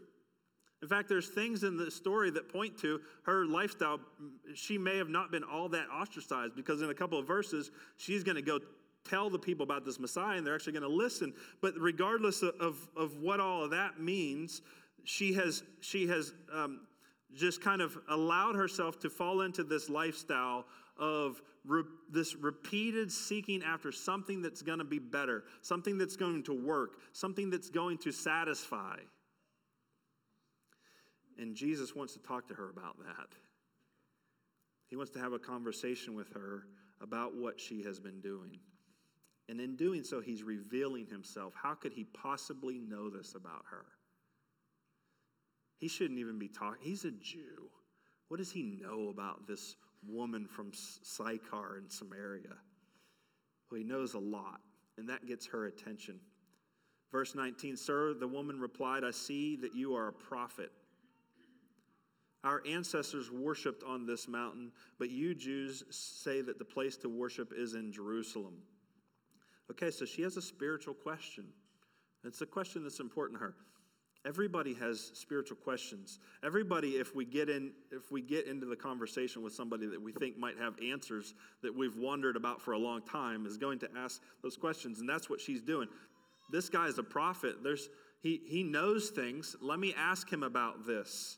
In 0.82 0.88
fact, 0.88 1.08
there's 1.08 1.28
things 1.28 1.64
in 1.64 1.78
the 1.78 1.92
story 1.92 2.32
that 2.32 2.52
point 2.52 2.78
to 2.80 3.00
her 3.24 3.46
lifestyle. 3.46 4.00
She 4.56 4.78
may 4.78 4.98
have 4.98 5.10
not 5.10 5.32
been 5.32 5.44
all 5.44 5.70
that 5.70 5.88
ostracized 5.90 6.56
because 6.56 6.82
in 6.82 6.90
a 6.90 6.94
couple 6.94 7.20
of 7.20 7.28
verses, 7.28 7.72
she's 7.98 8.24
going 8.24 8.36
to 8.36 8.42
go 8.42 8.60
tell 9.08 9.30
the 9.30 9.40
people 9.40 9.64
about 9.64 9.86
this 9.86 10.00
Messiah 10.00 10.38
and 10.38 10.46
they're 10.46 10.56
actually 10.56 10.74
going 10.74 10.84
to 10.84 10.90
listen. 10.90 11.34
But 11.62 11.76
regardless 11.78 12.42
of, 12.42 12.88
of, 12.96 13.18
what 13.20 13.40
all 13.40 13.64
of 13.64 13.72
that 13.72 14.00
means, 14.00 14.62
she 15.04 15.34
has, 15.34 15.64
she 15.82 16.08
has 16.08 16.34
um, 16.54 16.82
just 17.36 17.62
kind 17.62 17.82
of 17.82 17.98
allowed 18.10 18.56
herself 18.56 19.00
to 19.00 19.10
fall 19.10 19.42
into 19.42 19.64
this 19.64 19.90
lifestyle 19.90 20.66
of 20.98 21.42
re- 21.66 21.84
this 22.10 22.36
repeated 22.36 23.12
seeking 23.12 23.64
after 23.64 23.92
something 23.92 24.42
that's 24.42 24.62
going 24.62 24.80
to 24.80 24.86
be 24.86 25.00
better, 25.00 25.44
something 25.62 25.98
that's 25.98 26.16
going 26.16 26.44
to 26.44 26.54
work, 26.54 26.98
something 27.14 27.50
that's 27.50 27.70
going 27.70 27.98
to 28.00 28.12
satisfy. 28.12 28.98
And 31.42 31.56
Jesus 31.56 31.96
wants 31.96 32.14
to 32.14 32.20
talk 32.20 32.48
to 32.50 32.54
her 32.54 32.70
about 32.70 33.00
that. 33.00 33.36
He 34.90 34.96
wants 34.96 35.12
to 35.14 35.20
have 35.20 35.34
a 35.34 35.40
conversation 35.40 36.14
with 36.14 36.30
her 36.34 36.68
about 37.02 37.36
what 37.36 37.60
she 37.60 37.82
has 37.82 38.00
been 38.00 38.22
doing. 38.22 38.60
And 39.50 39.60
in 39.60 39.76
doing 39.76 40.04
so, 40.04 40.22
he's 40.22 40.44
revealing 40.44 41.08
himself. 41.08 41.56
How 41.62 41.74
could 41.74 41.94
he 41.94 42.04
possibly 42.04 42.78
know 42.78 43.10
this 43.10 43.34
about 43.34 43.64
her? 43.72 43.86
He 45.80 45.88
shouldn't 45.88 46.20
even 46.20 46.38
be 46.38 46.48
talking. 46.48 46.78
He's 46.80 47.06
a 47.06 47.12
Jew. 47.12 47.70
What 48.28 48.38
does 48.38 48.52
he 48.52 48.78
know 48.80 49.10
about 49.10 49.48
this 49.48 49.76
woman 50.08 50.46
from 50.46 50.72
Sychar 50.74 51.80
in 51.80 51.90
Samaria? 51.90 52.54
Well, 53.72 53.80
he 53.80 53.84
knows 53.84 54.14
a 54.14 54.20
lot, 54.20 54.62
and 55.00 55.10
that 55.10 55.26
gets 55.26 55.48
her 55.48 55.66
attention. 55.66 56.20
Verse 57.12 57.34
19 57.34 57.76
Sir, 57.78 58.14
the 58.14 58.28
woman 58.28 58.60
replied, 58.60 59.04
I 59.04 59.12
see 59.12 59.56
that 59.58 59.76
you 59.76 59.96
are 59.96 60.10
a 60.10 60.14
prophet. 60.14 60.72
Our 62.44 62.64
ancestors 62.68 63.32
worshiped 63.32 63.84
on 63.84 64.06
this 64.06 64.28
mountain, 64.28 64.72
but 64.98 65.12
you 65.12 65.36
Jews 65.36 65.84
say 65.92 66.42
that 66.42 66.58
the 66.58 66.66
place 66.66 66.98
to 66.98 67.10
worship 67.10 67.54
is 67.56 67.76
in 67.76 67.92
Jerusalem. 67.92 68.56
Okay, 69.70 69.92
so 69.92 70.06
she 70.06 70.24
has 70.24 70.38
a 70.38 70.42
spiritual 70.42 70.94
question. 70.94 71.46
It's 72.24 72.42
a 72.42 72.46
question 72.46 72.84
that's 72.84 73.00
important 73.00 73.40
to 73.40 73.46
her. 73.46 73.56
Everybody 74.26 74.76
has 74.76 75.12
spiritual 75.16 75.58
questions. 75.58 76.20
Everybody, 76.44 76.90
if 76.90 77.16
we 77.16 77.26
get 77.26 77.50
in, 77.50 77.72
if 77.92 78.12
we 78.12 78.22
get 78.22 78.46
into 78.46 78.68
the 78.68 78.76
conversation 78.76 79.42
with 79.42 79.54
somebody 79.54 79.88
that 79.88 80.00
we 80.00 80.12
think 80.12 80.38
might 80.38 80.58
have 80.60 80.76
answers 80.80 81.34
that 81.64 81.76
we've 81.76 81.98
wondered 81.98 82.36
about 82.36 82.62
for 82.62 82.74
a 82.74 82.78
long 82.78 83.02
time, 83.02 83.48
is 83.48 83.58
going 83.58 83.80
to 83.80 83.90
ask 83.98 84.22
those 84.44 84.58
questions, 84.58 85.00
and 85.00 85.10
that's 85.10 85.28
what 85.28 85.42
she's 85.42 85.62
doing. 85.62 85.88
This 86.52 86.70
guy 86.70 86.86
is 86.86 87.00
a 87.00 87.04
prophet. 87.04 87.64
There's 87.64 87.90
he 88.22 88.42
he 88.46 88.62
knows 88.62 89.10
things. 89.10 89.56
Let 89.60 89.80
me 89.80 89.96
ask 89.98 90.32
him 90.32 90.44
about 90.44 90.86
this. 90.86 91.38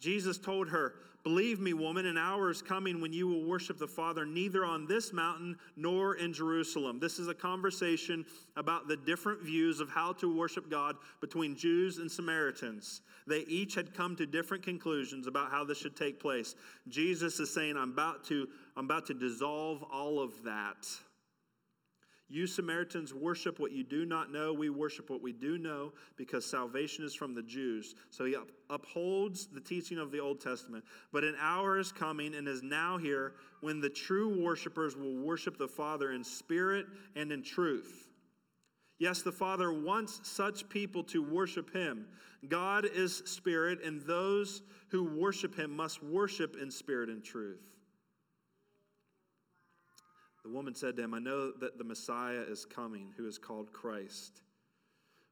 Jesus 0.00 0.38
told 0.38 0.68
her, 0.68 0.94
Believe 1.24 1.58
me, 1.58 1.72
woman, 1.72 2.04
an 2.04 2.18
hour 2.18 2.50
is 2.50 2.60
coming 2.60 3.00
when 3.00 3.10
you 3.10 3.26
will 3.26 3.44
worship 3.46 3.78
the 3.78 3.88
Father 3.88 4.26
neither 4.26 4.62
on 4.62 4.86
this 4.86 5.10
mountain 5.10 5.56
nor 5.74 6.16
in 6.16 6.34
Jerusalem. 6.34 7.00
This 7.00 7.18
is 7.18 7.28
a 7.28 7.34
conversation 7.34 8.26
about 8.56 8.88
the 8.88 8.98
different 8.98 9.40
views 9.40 9.80
of 9.80 9.88
how 9.88 10.12
to 10.14 10.36
worship 10.36 10.68
God 10.70 10.96
between 11.22 11.56
Jews 11.56 11.96
and 11.96 12.12
Samaritans. 12.12 13.00
They 13.26 13.40
each 13.40 13.74
had 13.74 13.94
come 13.94 14.16
to 14.16 14.26
different 14.26 14.62
conclusions 14.62 15.26
about 15.26 15.50
how 15.50 15.64
this 15.64 15.78
should 15.78 15.96
take 15.96 16.20
place. 16.20 16.56
Jesus 16.88 17.40
is 17.40 17.52
saying, 17.52 17.78
I'm 17.78 17.92
about 17.92 18.22
to, 18.24 18.46
I'm 18.76 18.84
about 18.84 19.06
to 19.06 19.14
dissolve 19.14 19.82
all 19.90 20.20
of 20.20 20.42
that. 20.44 20.86
You 22.28 22.46
Samaritans 22.46 23.12
worship 23.12 23.58
what 23.58 23.72
you 23.72 23.84
do 23.84 24.06
not 24.06 24.32
know. 24.32 24.52
We 24.52 24.70
worship 24.70 25.10
what 25.10 25.22
we 25.22 25.32
do 25.32 25.58
know 25.58 25.92
because 26.16 26.44
salvation 26.44 27.04
is 27.04 27.14
from 27.14 27.34
the 27.34 27.42
Jews. 27.42 27.94
So 28.10 28.24
he 28.24 28.34
upholds 28.70 29.46
the 29.46 29.60
teaching 29.60 29.98
of 29.98 30.10
the 30.10 30.20
Old 30.20 30.40
Testament. 30.40 30.84
But 31.12 31.22
an 31.24 31.36
hour 31.38 31.78
is 31.78 31.92
coming 31.92 32.34
and 32.34 32.48
is 32.48 32.62
now 32.62 32.96
here 32.96 33.34
when 33.60 33.80
the 33.80 33.90
true 33.90 34.42
worshipers 34.42 34.96
will 34.96 35.16
worship 35.16 35.58
the 35.58 35.68
Father 35.68 36.12
in 36.12 36.24
spirit 36.24 36.86
and 37.14 37.30
in 37.30 37.42
truth. 37.42 38.08
Yes, 38.98 39.22
the 39.22 39.32
Father 39.32 39.72
wants 39.72 40.20
such 40.22 40.68
people 40.68 41.04
to 41.04 41.22
worship 41.22 41.72
him. 41.74 42.06
God 42.48 42.86
is 42.86 43.22
spirit, 43.26 43.82
and 43.82 44.00
those 44.02 44.62
who 44.88 45.04
worship 45.04 45.58
him 45.58 45.74
must 45.74 46.02
worship 46.02 46.56
in 46.60 46.70
spirit 46.70 47.08
and 47.08 47.22
truth. 47.22 47.73
The 50.44 50.50
woman 50.50 50.74
said 50.74 50.96
to 50.96 51.02
him, 51.02 51.14
I 51.14 51.18
know 51.18 51.52
that 51.52 51.78
the 51.78 51.84
Messiah 51.84 52.42
is 52.46 52.66
coming, 52.66 53.12
who 53.16 53.26
is 53.26 53.38
called 53.38 53.72
Christ. 53.72 54.42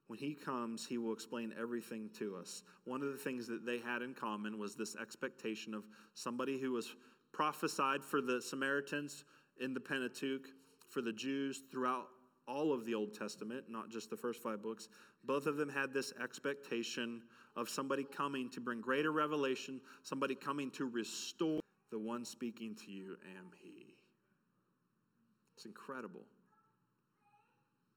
When 0.07 0.19
he 0.19 0.35
comes, 0.35 0.87
he 0.87 0.99
will 0.99 1.13
explain 1.13 1.55
everything 1.59 2.11
to 2.19 2.37
us. 2.37 2.63
One 2.85 3.03
of 3.03 3.13
the 3.13 3.19
things 3.19 3.47
that 3.47 3.65
they 3.65 3.79
had 3.79 4.03
in 4.03 4.15
common 4.15 4.59
was 4.59 4.75
this 4.75 4.97
expectation 4.97 5.75
of 5.75 5.85
somebody 6.15 6.59
who 6.59 6.73
was 6.73 6.95
prophesied 7.33 8.03
for 8.03 8.21
the 8.21 8.41
Samaritans 8.41 9.25
in 9.61 9.75
the 9.75 9.81
Pentateuch, 9.81 10.49
for 10.89 11.03
the 11.03 11.13
Jews 11.13 11.63
throughout 11.71 12.09
all 12.49 12.73
of 12.73 12.85
the 12.85 12.95
Old 12.95 13.15
Testament, 13.15 13.65
not 13.69 13.91
just 13.91 14.11
the 14.11 14.17
first 14.17 14.43
five 14.43 14.63
books. 14.63 14.89
Both 15.25 15.47
of 15.47 15.57
them 15.57 15.69
had 15.69 15.93
this 15.93 16.13
expectation 16.23 17.23
of 17.55 17.69
somebody 17.69 18.05
coming 18.05 18.51
to 18.51 18.61
bring 18.61 18.81
greater 18.81 19.13
revelation, 19.13 19.81
somebody 20.03 20.35
coming 20.35 20.71
to 20.73 20.87
restore. 20.87 21.61
The 21.91 21.99
one 21.99 22.25
speaking 22.25 22.75
to 22.85 22.91
you 22.91 23.17
am 23.37 23.51
he. 23.63 23.92
It's 25.57 25.65
incredible. 25.65 26.23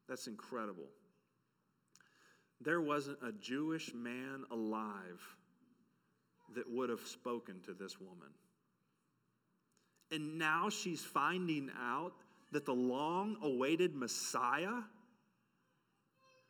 That's 0.07 0.27
incredible. 0.27 0.87
There 2.61 2.81
wasn't 2.81 3.17
a 3.23 3.31
Jewish 3.31 3.93
man 3.93 4.43
alive 4.51 5.21
that 6.55 6.69
would 6.69 6.89
have 6.89 7.01
spoken 7.01 7.59
to 7.65 7.73
this 7.73 7.99
woman. 7.99 8.29
And 10.11 10.37
now 10.37 10.69
she's 10.69 11.01
finding 11.01 11.69
out 11.79 12.13
that 12.51 12.65
the 12.65 12.73
long 12.73 13.37
awaited 13.41 13.95
Messiah, 13.95 14.83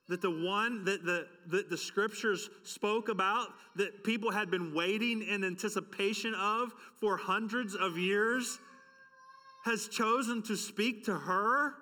that 0.08 0.22
the 0.22 0.30
one 0.30 0.84
that 0.86 1.04
the, 1.06 1.28
that 1.48 1.70
the 1.70 1.78
scriptures 1.78 2.50
spoke 2.63 3.10
about, 3.10 3.48
that 3.78 4.04
people 4.04 4.30
had 4.30 4.52
been 4.52 4.74
waiting 4.74 5.24
in 5.24 5.44
anticipation 5.44 6.36
of 6.36 6.74
for 7.00 7.18
hundreds 7.18 7.76
of 7.76 7.98
years, 7.98 8.60
has 9.65 9.88
chosen 9.88 10.43
to 10.43 10.56
speak 10.56 11.06
to 11.06 11.15
her, 11.15 11.73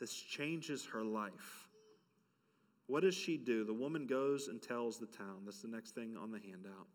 this 0.00 0.12
changes 0.12 0.84
her 0.86 1.04
life. 1.04 1.68
What 2.88 3.02
does 3.02 3.14
she 3.14 3.36
do? 3.36 3.64
The 3.64 3.72
woman 3.72 4.08
goes 4.08 4.48
and 4.48 4.60
tells 4.60 4.98
the 4.98 5.06
town. 5.06 5.42
That's 5.44 5.62
the 5.62 5.68
next 5.68 5.94
thing 5.94 6.16
on 6.16 6.32
the 6.32 6.40
handout. 6.40 6.88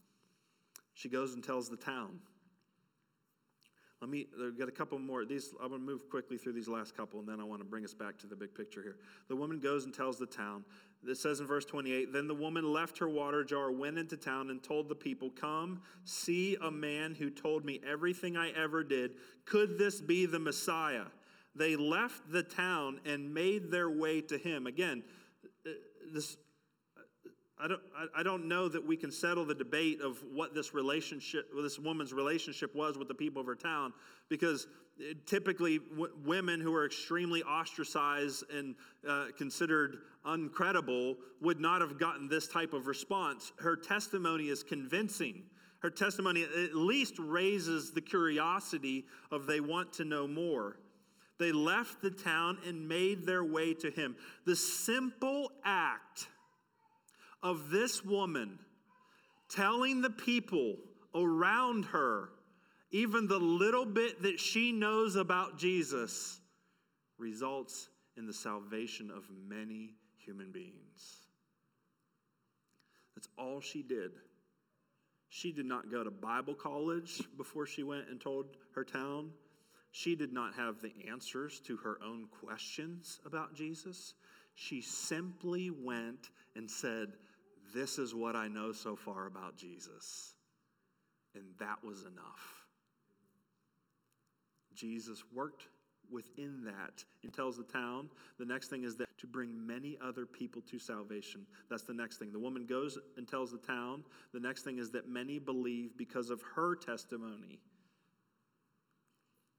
She 0.95 1.07
goes 1.07 1.33
and 1.33 1.41
tells 1.41 1.69
the 1.69 1.77
town. 1.77 2.19
Let 4.03 4.09
me 4.09 4.27
I've 4.45 4.59
got 4.59 4.67
a 4.67 4.71
couple 4.73 4.99
more. 4.99 5.23
These 5.23 5.53
I'm 5.63 5.69
going 5.69 5.79
to 5.79 5.87
move 5.87 6.09
quickly 6.09 6.35
through 6.35 6.51
these 6.51 6.67
last 6.67 6.93
couple, 6.93 7.21
and 7.21 7.29
then 7.29 7.39
I 7.39 7.45
want 7.45 7.61
to 7.61 7.65
bring 7.65 7.85
us 7.85 7.93
back 7.93 8.17
to 8.17 8.27
the 8.27 8.35
big 8.35 8.53
picture 8.53 8.81
here. 8.81 8.97
The 9.29 9.35
woman 9.37 9.61
goes 9.61 9.85
and 9.85 9.93
tells 9.93 10.19
the 10.19 10.25
town. 10.25 10.65
It 11.07 11.15
says 11.15 11.39
in 11.39 11.47
verse 11.47 11.63
28 11.63 12.11
Then 12.11 12.27
the 12.27 12.33
woman 12.33 12.73
left 12.73 12.97
her 12.97 13.07
water 13.07 13.45
jar, 13.45 13.71
went 13.71 13.97
into 13.97 14.17
town, 14.17 14.49
and 14.49 14.61
told 14.61 14.89
the 14.89 14.95
people, 14.95 15.29
Come, 15.29 15.81
see 16.03 16.57
a 16.61 16.69
man 16.69 17.15
who 17.15 17.29
told 17.29 17.63
me 17.63 17.79
everything 17.89 18.35
I 18.35 18.49
ever 18.51 18.83
did. 18.83 19.11
Could 19.45 19.77
this 19.77 20.01
be 20.01 20.25
the 20.25 20.39
Messiah? 20.39 21.05
They 21.55 21.77
left 21.77 22.29
the 22.29 22.43
town 22.43 22.99
and 23.05 23.33
made 23.33 23.71
their 23.71 23.89
way 23.89 24.19
to 24.19 24.37
him. 24.37 24.67
Again, 24.67 25.01
uh, 25.65 25.69
this 26.13 26.35
I 27.63 27.67
don't, 27.69 27.81
I 28.13 28.23
don't 28.23 28.49
know 28.49 28.67
that 28.67 28.85
we 28.85 28.97
can 28.97 29.09
settle 29.09 29.45
the 29.45 29.55
debate 29.55 30.01
of 30.01 30.21
what 30.33 30.53
this 30.53 30.73
relationship, 30.73 31.49
this 31.55 31.79
woman's 31.79 32.11
relationship 32.11 32.75
was 32.75 32.97
with 32.97 33.07
the 33.07 33.13
people 33.13 33.39
of 33.39 33.47
her 33.47 33.55
town, 33.55 33.93
because 34.27 34.67
typically 35.25 35.79
w- 35.79 36.11
women 36.25 36.59
who 36.59 36.75
are 36.75 36.85
extremely 36.85 37.41
ostracized 37.43 38.43
and 38.51 38.75
uh, 39.07 39.27
considered 39.37 39.99
uncredible 40.25 41.15
would 41.39 41.61
not 41.61 41.79
have 41.79 41.97
gotten 41.97 42.27
this 42.27 42.49
type 42.49 42.73
of 42.73 42.85
response. 42.85 43.53
Her 43.59 43.77
testimony 43.77 44.49
is 44.49 44.61
convincing. 44.61 45.43
Her 45.79 45.89
testimony 45.89 46.43
at 46.43 46.75
least 46.75 47.15
raises 47.17 47.91
the 47.91 48.01
curiosity 48.01 49.05
of 49.31 49.47
they 49.47 49.61
want 49.61 49.93
to 49.93 50.03
know 50.03 50.27
more. 50.27 50.79
They 51.39 51.53
left 51.53 52.01
the 52.01 52.11
town 52.11 52.57
and 52.67 52.89
made 52.89 53.25
their 53.25 53.45
way 53.45 53.73
to 53.75 53.89
him. 53.89 54.17
The 54.45 54.55
simple 54.55 55.51
act 55.63 56.27
of 57.43 57.69
this 57.69 58.03
woman 58.03 58.57
telling 59.49 60.01
the 60.01 60.09
people 60.09 60.77
around 61.13 61.85
her 61.85 62.29
even 62.93 63.27
the 63.27 63.39
little 63.39 63.85
bit 63.85 64.21
that 64.21 64.39
she 64.39 64.71
knows 64.71 65.15
about 65.15 65.57
Jesus 65.57 66.39
results 67.17 67.89
in 68.15 68.27
the 68.27 68.33
salvation 68.33 69.09
of 69.09 69.23
many 69.47 69.95
human 70.15 70.51
beings. 70.51 71.27
That's 73.15 73.27
all 73.37 73.59
she 73.61 73.81
did. 73.81 74.11
She 75.29 75.51
did 75.51 75.65
not 75.65 75.89
go 75.89 76.03
to 76.03 76.11
Bible 76.11 76.53
college 76.53 77.23
before 77.35 77.65
she 77.65 77.81
went 77.81 78.09
and 78.09 78.21
told 78.21 78.45
her 78.75 78.83
town. 78.83 79.31
She 79.91 80.15
did 80.15 80.31
not 80.31 80.53
have 80.53 80.79
the 80.79 80.93
answers 81.09 81.59
to 81.61 81.77
her 81.77 81.97
own 82.05 82.27
questions 82.45 83.19
about 83.25 83.55
Jesus. 83.55 84.13
She 84.53 84.81
simply 84.81 85.71
went 85.71 86.29
and 86.55 86.69
said, 86.69 87.13
this 87.73 87.97
is 87.97 88.13
what 88.13 88.35
I 88.35 88.47
know 88.47 88.71
so 88.71 88.95
far 88.95 89.25
about 89.25 89.57
Jesus. 89.57 90.35
And 91.35 91.43
that 91.59 91.83
was 91.83 92.01
enough. 92.01 92.65
Jesus 94.75 95.23
worked 95.33 95.67
within 96.11 96.63
that. 96.65 97.03
And 97.23 97.33
tells 97.33 97.57
the 97.57 97.63
town 97.63 98.09
the 98.37 98.45
next 98.45 98.69
thing 98.69 98.83
is 98.83 98.95
that 98.97 99.07
to 99.17 99.27
bring 99.27 99.65
many 99.65 99.97
other 100.03 100.25
people 100.25 100.61
to 100.69 100.77
salvation. 100.77 101.45
That's 101.69 101.83
the 101.83 101.93
next 101.93 102.17
thing. 102.17 102.31
The 102.31 102.39
woman 102.39 102.65
goes 102.65 102.97
and 103.17 103.27
tells 103.27 103.51
the 103.51 103.57
town 103.57 104.03
the 104.33 104.39
next 104.39 104.63
thing 104.63 104.77
is 104.77 104.91
that 104.91 105.07
many 105.07 105.39
believe 105.39 105.97
because 105.97 106.29
of 106.29 106.41
her 106.55 106.75
testimony. 106.75 107.59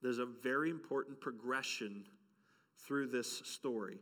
There's 0.02 0.18
a 0.18 0.26
very 0.26 0.68
important 0.68 1.20
progression 1.20 2.04
through 2.86 3.06
this 3.06 3.40
story. 3.46 3.98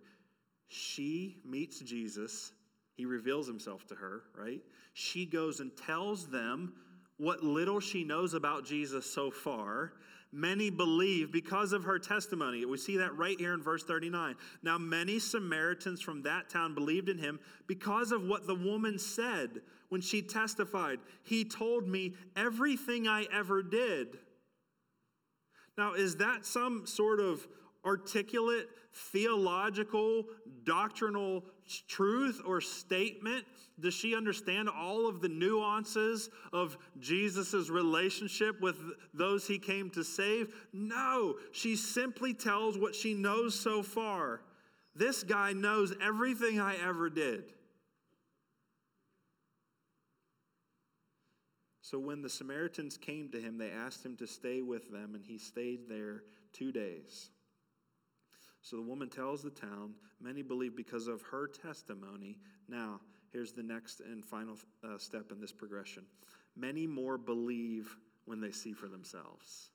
She 0.68 1.36
meets 1.44 1.78
jesus 1.80 2.52
he 2.96 3.04
reveals 3.04 3.46
himself 3.46 3.86
to 3.88 3.94
her, 3.94 4.22
right? 4.36 4.60
She 4.94 5.26
goes 5.26 5.60
and 5.60 5.70
tells 5.76 6.28
them 6.28 6.74
what 7.16 7.42
little 7.42 7.80
she 7.80 8.04
knows 8.04 8.34
about 8.34 8.64
Jesus 8.64 9.10
so 9.10 9.30
far. 9.30 9.92
Many 10.32 10.70
believe 10.70 11.30
because 11.30 11.72
of 11.74 11.84
her 11.84 11.98
testimony. 11.98 12.64
We 12.64 12.78
see 12.78 12.96
that 12.96 13.16
right 13.16 13.38
here 13.38 13.52
in 13.52 13.62
verse 13.62 13.84
39. 13.84 14.34
Now, 14.62 14.78
many 14.78 15.18
Samaritans 15.18 16.00
from 16.00 16.22
that 16.22 16.48
town 16.48 16.74
believed 16.74 17.10
in 17.10 17.18
him 17.18 17.38
because 17.66 18.12
of 18.12 18.22
what 18.24 18.46
the 18.46 18.54
woman 18.54 18.98
said 18.98 19.60
when 19.90 20.00
she 20.00 20.22
testified. 20.22 21.00
He 21.22 21.44
told 21.44 21.86
me 21.86 22.14
everything 22.34 23.06
I 23.06 23.26
ever 23.30 23.62
did. 23.62 24.18
Now, 25.76 25.92
is 25.94 26.16
that 26.16 26.46
some 26.46 26.86
sort 26.86 27.20
of 27.20 27.46
articulate 27.84 28.68
theological, 28.92 30.24
doctrinal 30.64 31.44
truth 31.88 32.40
or 32.44 32.60
statement? 32.60 33.44
Does 33.80 33.94
she 33.94 34.14
understand 34.14 34.68
all 34.68 35.08
of 35.08 35.20
the 35.20 35.28
nuances 35.28 36.30
of 36.52 36.76
Jesus' 37.00 37.70
relationship 37.70 38.60
with 38.60 38.76
those 39.14 39.46
he 39.46 39.58
came 39.58 39.90
to 39.90 40.04
save? 40.04 40.54
No, 40.72 41.36
she 41.52 41.76
simply 41.76 42.34
tells 42.34 42.78
what 42.78 42.94
she 42.94 43.14
knows 43.14 43.58
so 43.58 43.82
far. 43.82 44.42
This 44.94 45.22
guy 45.22 45.52
knows 45.52 45.94
everything 46.02 46.60
I 46.60 46.76
ever 46.76 47.08
did. 47.08 47.44
So 51.80 51.98
when 51.98 52.22
the 52.22 52.28
Samaritans 52.28 52.96
came 52.96 53.28
to 53.30 53.40
him, 53.40 53.58
they 53.58 53.70
asked 53.70 54.04
him 54.04 54.16
to 54.16 54.26
stay 54.26 54.62
with 54.62 54.90
them, 54.90 55.14
and 55.14 55.24
he 55.24 55.36
stayed 55.36 55.88
there 55.88 56.22
two 56.52 56.72
days. 56.72 57.30
So 58.62 58.76
the 58.76 58.82
woman 58.82 59.08
tells 59.08 59.42
the 59.42 59.50
town, 59.50 59.94
many 60.20 60.42
believe 60.42 60.76
because 60.76 61.08
of 61.08 61.20
her 61.22 61.48
testimony. 61.48 62.38
Now, 62.68 63.00
here's 63.32 63.52
the 63.52 63.62
next 63.62 64.00
and 64.00 64.24
final 64.24 64.56
uh, 64.84 64.98
step 64.98 65.32
in 65.32 65.40
this 65.40 65.52
progression 65.52 66.04
many 66.54 66.86
more 66.86 67.18
believe 67.18 67.96
when 68.24 68.40
they 68.40 68.52
see 68.52 68.72
for 68.72 68.86
themselves. 68.86 69.70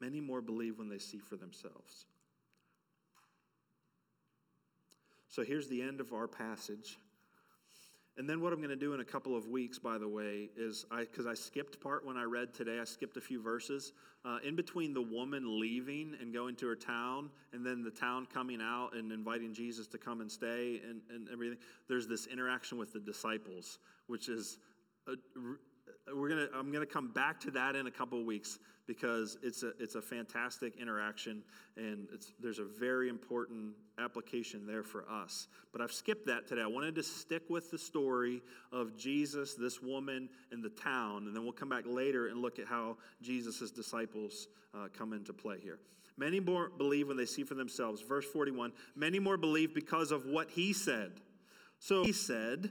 Many 0.00 0.20
more 0.20 0.40
believe 0.40 0.78
when 0.78 0.88
they 0.88 0.98
see 0.98 1.18
for 1.18 1.36
themselves. 1.36 2.06
So 5.28 5.44
here's 5.44 5.68
the 5.68 5.80
end 5.80 6.00
of 6.00 6.12
our 6.12 6.28
passage. 6.28 6.98
And 8.18 8.28
then 8.28 8.42
what 8.42 8.52
I'm 8.52 8.58
going 8.58 8.70
to 8.70 8.76
do 8.76 8.92
in 8.92 9.00
a 9.00 9.04
couple 9.04 9.34
of 9.34 9.48
weeks, 9.48 9.78
by 9.78 9.96
the 9.96 10.08
way, 10.08 10.50
is 10.56 10.84
I 10.90 11.00
because 11.00 11.26
I 11.26 11.32
skipped 11.32 11.80
part 11.80 12.04
when 12.04 12.18
I 12.18 12.24
read 12.24 12.52
today. 12.52 12.78
I 12.78 12.84
skipped 12.84 13.16
a 13.16 13.22
few 13.22 13.40
verses 13.40 13.92
uh, 14.24 14.38
in 14.44 14.54
between 14.54 14.92
the 14.92 15.00
woman 15.00 15.58
leaving 15.58 16.14
and 16.20 16.32
going 16.32 16.54
to 16.56 16.66
her 16.66 16.76
town, 16.76 17.30
and 17.54 17.64
then 17.64 17.82
the 17.82 17.90
town 17.90 18.26
coming 18.32 18.60
out 18.62 18.90
and 18.94 19.10
inviting 19.12 19.54
Jesus 19.54 19.86
to 19.88 19.98
come 19.98 20.20
and 20.20 20.30
stay 20.30 20.82
and, 20.86 21.00
and 21.10 21.28
everything. 21.32 21.58
There's 21.88 22.06
this 22.06 22.26
interaction 22.26 22.76
with 22.76 22.92
the 22.92 23.00
disciples, 23.00 23.78
which 24.08 24.28
is 24.28 24.58
a, 25.06 25.12
we're 26.14 26.28
gonna 26.28 26.48
i'm 26.54 26.72
gonna 26.72 26.86
come 26.86 27.08
back 27.08 27.40
to 27.40 27.50
that 27.50 27.76
in 27.76 27.86
a 27.86 27.90
couple 27.90 28.18
of 28.18 28.24
weeks 28.24 28.58
because 28.86 29.38
it's 29.42 29.62
a 29.62 29.72
it's 29.78 29.94
a 29.94 30.02
fantastic 30.02 30.76
interaction 30.76 31.42
and 31.76 32.08
there's 32.40 32.58
a 32.58 32.64
very 32.64 33.08
important 33.08 33.74
application 33.98 34.66
there 34.66 34.82
for 34.82 35.04
us. 35.08 35.48
But 35.72 35.80
i've 35.80 35.92
skipped 35.92 36.26
that 36.26 36.48
today. 36.48 36.62
I 36.62 36.66
wanted 36.66 36.94
to 36.96 37.02
stick 37.02 37.42
with 37.48 37.70
the 37.70 37.78
story 37.78 38.42
of 38.72 38.96
jesus 38.96 39.54
this 39.54 39.80
woman 39.80 40.28
and 40.50 40.62
the 40.62 40.70
town 40.70 41.26
and 41.26 41.36
then 41.36 41.44
we'll 41.44 41.52
come 41.52 41.68
back 41.68 41.84
later 41.86 42.28
and 42.28 42.42
look 42.42 42.58
at 42.58 42.66
how 42.66 42.96
jesus' 43.20 43.70
disciples 43.70 44.48
uh, 44.74 44.88
come 44.96 45.12
into 45.12 45.32
play 45.32 45.58
here. 45.62 45.78
Many 46.16 46.40
more 46.40 46.68
believe 46.68 47.08
when 47.08 47.16
they 47.16 47.26
see 47.26 47.44
for 47.44 47.54
themselves. 47.54 48.02
Verse 48.02 48.26
41 48.26 48.72
many 48.96 49.18
more 49.18 49.36
believe 49.36 49.74
because 49.74 50.10
of 50.10 50.26
what 50.26 50.50
he 50.50 50.72
said. 50.72 51.12
So 51.78 52.04
he 52.04 52.12
said 52.12 52.70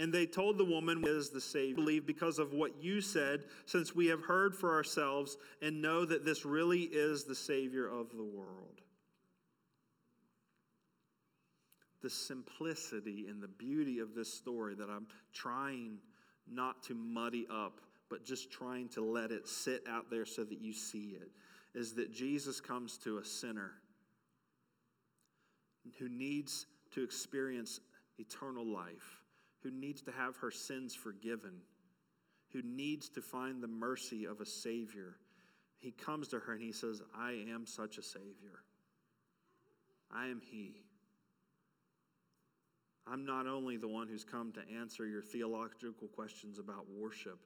and 0.00 0.10
they 0.10 0.24
told 0.24 0.56
the 0.56 0.64
woman, 0.64 1.04
is 1.06 1.28
the 1.28 1.42
Savior. 1.42 1.74
Believe 1.74 2.06
because 2.06 2.38
of 2.38 2.54
what 2.54 2.82
you 2.82 3.02
said, 3.02 3.44
since 3.66 3.94
we 3.94 4.06
have 4.06 4.22
heard 4.22 4.56
for 4.56 4.74
ourselves 4.74 5.36
and 5.60 5.82
know 5.82 6.06
that 6.06 6.24
this 6.24 6.46
really 6.46 6.84
is 6.84 7.24
the 7.24 7.34
Savior 7.34 7.86
of 7.86 8.10
the 8.16 8.24
world. 8.24 8.80
The 12.02 12.08
simplicity 12.08 13.26
and 13.28 13.42
the 13.42 13.48
beauty 13.48 13.98
of 13.98 14.14
this 14.14 14.32
story 14.32 14.74
that 14.76 14.88
I'm 14.88 15.06
trying 15.34 15.98
not 16.50 16.82
to 16.84 16.94
muddy 16.94 17.46
up, 17.52 17.82
but 18.08 18.24
just 18.24 18.50
trying 18.50 18.88
to 18.90 19.02
let 19.02 19.30
it 19.30 19.46
sit 19.46 19.84
out 19.86 20.10
there 20.10 20.24
so 20.24 20.44
that 20.44 20.62
you 20.62 20.72
see 20.72 21.18
it, 21.20 21.30
is 21.78 21.92
that 21.96 22.10
Jesus 22.10 22.58
comes 22.58 22.96
to 23.04 23.18
a 23.18 23.24
sinner 23.24 23.72
who 25.98 26.08
needs 26.08 26.64
to 26.94 27.04
experience 27.04 27.80
eternal 28.18 28.64
life 28.64 29.19
who 29.62 29.70
needs 29.70 30.02
to 30.02 30.12
have 30.12 30.36
her 30.36 30.50
sins 30.50 30.94
forgiven, 30.94 31.60
who 32.52 32.62
needs 32.62 33.08
to 33.10 33.22
find 33.22 33.62
the 33.62 33.68
mercy 33.68 34.24
of 34.24 34.40
a 34.40 34.46
Savior. 34.46 35.16
He 35.78 35.92
comes 35.92 36.28
to 36.28 36.38
her 36.38 36.52
and 36.52 36.62
he 36.62 36.72
says, 36.72 37.02
I 37.16 37.44
am 37.52 37.66
such 37.66 37.98
a 37.98 38.02
Savior. 38.02 38.62
I 40.14 40.26
am 40.26 40.40
He. 40.40 40.82
I'm 43.06 43.24
not 43.24 43.46
only 43.46 43.76
the 43.76 43.88
one 43.88 44.08
who's 44.08 44.24
come 44.24 44.52
to 44.52 44.60
answer 44.78 45.06
your 45.06 45.22
theological 45.22 46.08
questions 46.08 46.58
about 46.58 46.86
worship, 46.90 47.40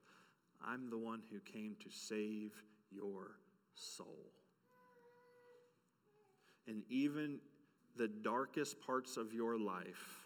I'm 0.66 0.90
the 0.90 0.98
one 0.98 1.22
who 1.30 1.40
came 1.40 1.76
to 1.82 1.90
save 1.90 2.52
your 2.90 3.38
soul. 3.74 4.30
And 6.66 6.82
even 6.88 7.38
the 7.96 8.08
darkest 8.08 8.80
parts 8.80 9.16
of 9.16 9.32
your 9.32 9.58
life, 9.58 10.23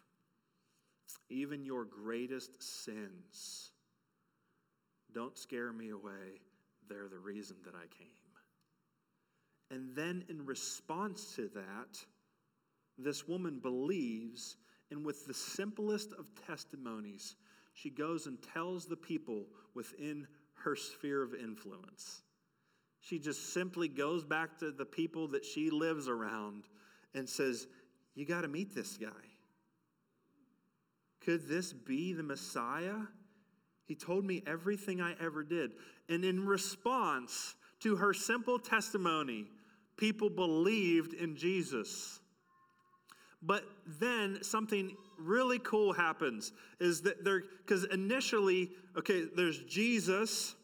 even 1.28 1.64
your 1.64 1.84
greatest 1.84 2.62
sins, 2.62 3.70
don't 5.12 5.36
scare 5.38 5.72
me 5.72 5.90
away. 5.90 6.40
They're 6.88 7.08
the 7.08 7.18
reason 7.18 7.56
that 7.64 7.74
I 7.74 7.86
came. 7.96 8.08
And 9.70 9.94
then, 9.94 10.24
in 10.28 10.46
response 10.46 11.34
to 11.36 11.48
that, 11.54 11.98
this 12.96 13.28
woman 13.28 13.58
believes, 13.58 14.56
and 14.90 15.04
with 15.04 15.26
the 15.26 15.34
simplest 15.34 16.12
of 16.12 16.30
testimonies, 16.46 17.36
she 17.74 17.90
goes 17.90 18.26
and 18.26 18.38
tells 18.54 18.86
the 18.86 18.96
people 18.96 19.46
within 19.74 20.26
her 20.54 20.74
sphere 20.74 21.22
of 21.22 21.34
influence. 21.34 22.22
She 23.00 23.18
just 23.18 23.52
simply 23.52 23.88
goes 23.88 24.24
back 24.24 24.58
to 24.58 24.72
the 24.72 24.84
people 24.84 25.28
that 25.28 25.44
she 25.44 25.70
lives 25.70 26.08
around 26.08 26.64
and 27.14 27.28
says, 27.28 27.68
You 28.14 28.26
got 28.26 28.42
to 28.42 28.48
meet 28.48 28.74
this 28.74 28.96
guy. 28.96 29.08
Could 31.28 31.46
this 31.46 31.74
be 31.74 32.14
the 32.14 32.22
Messiah? 32.22 33.00
He 33.84 33.94
told 33.94 34.24
me 34.24 34.42
everything 34.46 35.02
I 35.02 35.14
ever 35.20 35.42
did. 35.42 35.72
And 36.08 36.24
in 36.24 36.46
response 36.46 37.54
to 37.80 37.96
her 37.96 38.14
simple 38.14 38.58
testimony, 38.58 39.44
people 39.98 40.30
believed 40.30 41.12
in 41.12 41.36
Jesus. 41.36 42.20
But 43.42 43.62
then 44.00 44.38
something 44.40 44.96
really 45.18 45.58
cool 45.58 45.92
happens 45.92 46.54
is 46.80 47.02
that 47.02 47.22
there, 47.24 47.42
because 47.58 47.84
initially, 47.84 48.70
okay, 48.96 49.26
there's 49.36 49.58
Jesus, 49.64 50.54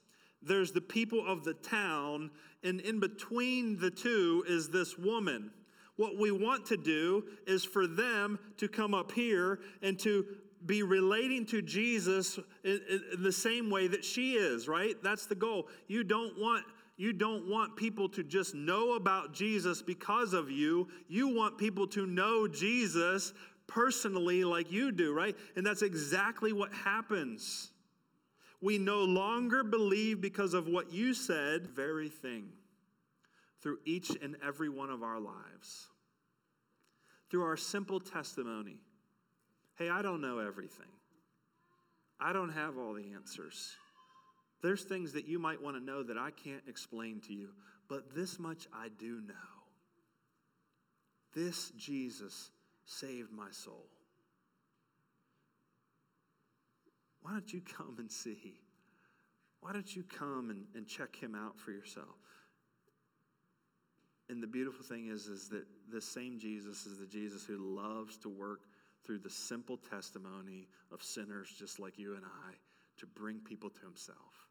there's 0.41 0.73
the 0.73 0.81
people 0.81 1.27
of 1.31 1.45
the 1.45 1.53
town, 1.53 2.31
and 2.63 2.81
in 2.81 3.01
between 3.01 3.79
the 3.79 3.91
two 3.91 4.43
is 4.49 4.71
this 4.71 4.97
woman. 4.97 5.51
What 5.97 6.19
we 6.19 6.33
want 6.33 6.65
to 6.67 6.79
do 6.79 7.25
is 7.47 7.65
for 7.65 7.87
them 7.87 8.39
to 8.57 8.67
come 8.67 8.95
up 8.95 9.13
here 9.13 9.61
and 9.83 9.99
to 10.01 10.25
be 10.67 10.83
relating 10.83 11.47
to 11.47 11.63
Jesus 11.63 12.39
in, 12.63 12.81
the 13.19 13.33
same 13.33 13.71
way 13.71 13.87
that 13.89 14.05
she 14.05 14.35
is, 14.35 14.69
right? 14.69 14.95
That's 15.03 15.27
the 15.27 15.35
goal. 15.35 15.69
You 15.89 16.05
don't 16.05 16.39
want 16.39 16.65
you 16.97 17.13
don't 17.13 17.51
want 17.51 17.75
people 17.75 18.09
to 18.11 18.23
just 18.23 18.55
know 18.55 18.95
about 18.95 19.33
Jesus 19.33 19.83
because 19.83 20.33
of 20.33 20.49
you. 20.49 20.87
You 21.09 21.35
want 21.35 21.59
people 21.59 21.89
to 21.89 22.07
know 22.07 22.47
Jesus 22.47 23.33
personally 23.67 24.45
like 24.45 24.71
you 24.71 24.93
do, 24.93 25.13
right? 25.13 25.37
And 25.57 25.67
that's 25.67 25.83
exactly 25.83 26.53
what 26.53 26.73
happens. 26.73 27.73
We 28.61 28.79
no 28.79 29.01
longer 29.01 29.65
believe 29.65 30.21
because 30.21 30.55
of 30.55 30.69
what 30.69 30.93
you 30.93 31.15
said, 31.15 31.67
very 31.67 32.09
thing, 32.09 32.51
through 33.61 33.79
each 33.85 34.11
and 34.23 34.37
every 34.47 34.69
one 34.69 34.91
of 34.91 35.03
our 35.03 35.19
lives. 35.19 35.89
Through 37.29 37.43
our 37.43 37.57
simple 37.57 37.99
testimony 37.99 38.79
hey, 39.77 39.89
I 39.91 40.03
don't 40.03 40.21
know 40.21 40.39
everything, 40.39 40.93
I 42.21 42.33
don't 42.33 42.53
have 42.53 42.79
all 42.79 42.95
the 42.95 43.13
answers. 43.15 43.77
There's 44.63 44.85
things 44.85 45.13
that 45.13 45.29
you 45.29 45.39
might 45.39 45.61
want 45.61 45.77
to 45.77 45.85
know 45.85 46.03
that 46.03 46.17
I 46.17 46.31
can't 46.31 46.63
explain 46.67 47.21
to 47.27 47.35
you, 47.35 47.51
but 47.87 48.15
this 48.15 48.39
much 48.39 48.67
I 48.73 48.89
do 48.99 49.21
know. 49.21 49.35
This 51.35 51.71
Jesus 51.77 52.51
saved 52.87 53.31
my 53.31 53.51
soul. 53.51 53.85
Why 57.21 57.33
don't 57.33 57.53
you 57.53 57.61
come 57.61 57.97
and 57.99 58.11
see? 58.11 58.61
Why 59.61 59.73
don't 59.73 59.95
you 59.97 60.03
come 60.03 60.51
and, 60.51 60.65
and 60.75 60.87
check 60.87 61.17
him 61.17 61.35
out 61.35 61.59
for 61.59 61.71
yourself? 61.71 62.07
And 64.29 64.43
the 64.43 64.47
beautiful 64.47 64.85
thing 64.85 65.09
is, 65.09 65.27
is 65.27 65.49
that 65.49 65.65
this 65.91 66.07
same 66.07 66.39
Jesus 66.39 66.87
is 66.87 66.99
the 66.99 67.07
Jesus 67.07 67.45
who 67.45 67.57
loves 67.59 68.17
to 68.19 68.29
work 68.29 68.61
through 69.05 69.19
the 69.19 69.31
simple 69.31 69.77
testimony 69.77 70.69
of 70.93 71.03
sinners 71.03 71.55
just 71.59 71.79
like 71.79 71.99
you 71.99 72.15
and 72.15 72.25
I 72.25 72.53
to 72.99 73.07
bring 73.07 73.39
people 73.41 73.71
to 73.71 73.81
himself 73.81 74.45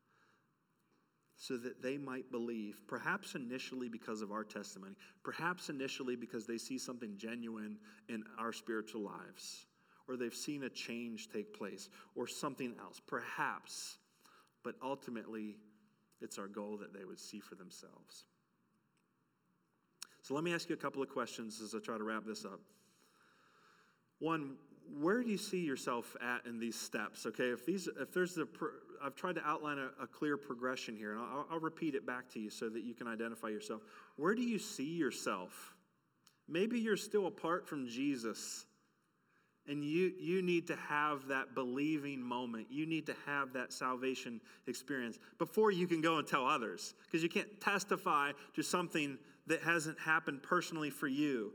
so 1.35 1.57
that 1.57 1.81
they 1.81 1.97
might 1.97 2.31
believe, 2.31 2.81
perhaps 2.87 3.35
initially 3.35 3.89
because 3.89 4.21
of 4.21 4.31
our 4.31 4.43
testimony, 4.43 4.95
perhaps 5.23 5.69
initially 5.69 6.15
because 6.15 6.45
they 6.45 6.57
see 6.57 6.77
something 6.77 7.17
genuine 7.17 7.77
in 8.07 8.23
our 8.39 8.53
spiritual 8.53 9.01
lives, 9.01 9.65
or 10.07 10.15
they've 10.15 10.33
seen 10.33 10.63
a 10.63 10.69
change 10.69 11.29
take 11.29 11.53
place, 11.53 11.89
or 12.15 12.27
something 12.27 12.73
else, 12.79 13.01
perhaps. 13.05 13.97
But 14.63 14.75
ultimately, 14.81 15.57
it's 16.21 16.37
our 16.37 16.47
goal 16.47 16.77
that 16.77 16.93
they 16.93 17.03
would 17.03 17.19
see 17.19 17.41
for 17.41 17.55
themselves. 17.55 18.23
So 20.21 20.33
let 20.33 20.45
me 20.45 20.53
ask 20.53 20.69
you 20.69 20.75
a 20.75 20.79
couple 20.79 21.03
of 21.03 21.09
questions 21.09 21.59
as 21.61 21.75
I 21.75 21.79
try 21.79 21.97
to 21.97 22.03
wrap 22.05 22.23
this 22.25 22.45
up. 22.45 22.61
One, 24.23 24.51
where 25.01 25.21
do 25.21 25.29
you 25.29 25.37
see 25.37 25.65
yourself 25.65 26.15
at 26.21 26.45
in 26.45 26.57
these 26.57 26.77
steps? 26.77 27.25
Okay, 27.25 27.49
if 27.49 27.65
these, 27.65 27.89
if 27.99 28.13
there's 28.13 28.37
a, 28.37 28.47
I've 29.03 29.15
tried 29.15 29.35
to 29.35 29.45
outline 29.45 29.79
a, 29.79 29.89
a 30.01 30.07
clear 30.07 30.37
progression 30.37 30.95
here, 30.95 31.11
and 31.11 31.19
I'll, 31.19 31.45
I'll 31.51 31.59
repeat 31.59 31.93
it 31.93 32.07
back 32.07 32.29
to 32.29 32.39
you 32.39 32.49
so 32.49 32.69
that 32.69 32.85
you 32.85 32.93
can 32.93 33.05
identify 33.05 33.49
yourself. 33.49 33.81
Where 34.15 34.33
do 34.33 34.41
you 34.41 34.59
see 34.59 34.95
yourself? 34.95 35.75
Maybe 36.47 36.79
you're 36.79 36.95
still 36.95 37.27
apart 37.27 37.67
from 37.67 37.85
Jesus, 37.85 38.65
and 39.67 39.83
you 39.83 40.13
you 40.17 40.41
need 40.41 40.67
to 40.67 40.77
have 40.77 41.27
that 41.27 41.53
believing 41.53 42.21
moment. 42.21 42.67
You 42.69 42.85
need 42.85 43.05
to 43.07 43.15
have 43.25 43.51
that 43.51 43.73
salvation 43.73 44.39
experience 44.67 45.19
before 45.37 45.71
you 45.71 45.85
can 45.85 45.99
go 45.99 46.17
and 46.17 46.25
tell 46.25 46.47
others, 46.47 46.93
because 47.03 47.23
you 47.23 47.29
can't 47.29 47.59
testify 47.59 48.31
to 48.55 48.63
something 48.63 49.17
that 49.47 49.61
hasn't 49.63 49.99
happened 49.99 50.43
personally 50.43 50.91
for 50.91 51.09
you. 51.09 51.51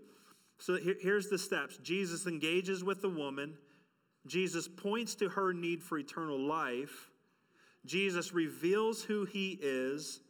So 0.59 0.77
here, 0.77 0.97
here's 1.01 1.29
the 1.29 1.39
steps 1.39 1.79
Jesus 1.79 2.27
engages 2.27 2.85
with 2.85 3.03
the 3.03 3.09
woman, 3.09 3.55
Jesus 4.27 4.69
points 4.69 5.15
to 5.17 5.29
her 5.31 5.53
need 5.53 5.83
for 5.83 5.99
eternal 5.99 6.39
life, 6.39 7.11
Jesus 7.87 8.33
reveals 8.33 9.03
who 9.03 9.25
he 9.25 9.59
is. 9.63 10.21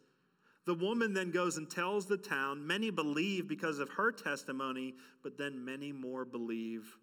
The 0.66 0.74
woman 0.74 1.14
then 1.14 1.30
goes 1.30 1.56
and 1.56 1.68
tells 1.68 2.04
the 2.04 2.18
town. 2.18 2.66
Many 2.66 2.90
believe 2.90 3.48
because 3.48 3.78
of 3.78 3.88
her 3.88 4.12
testimony, 4.12 4.94
but 5.22 5.38
then 5.38 5.64
many 5.64 5.92
more 5.92 6.26
believe 6.26 6.98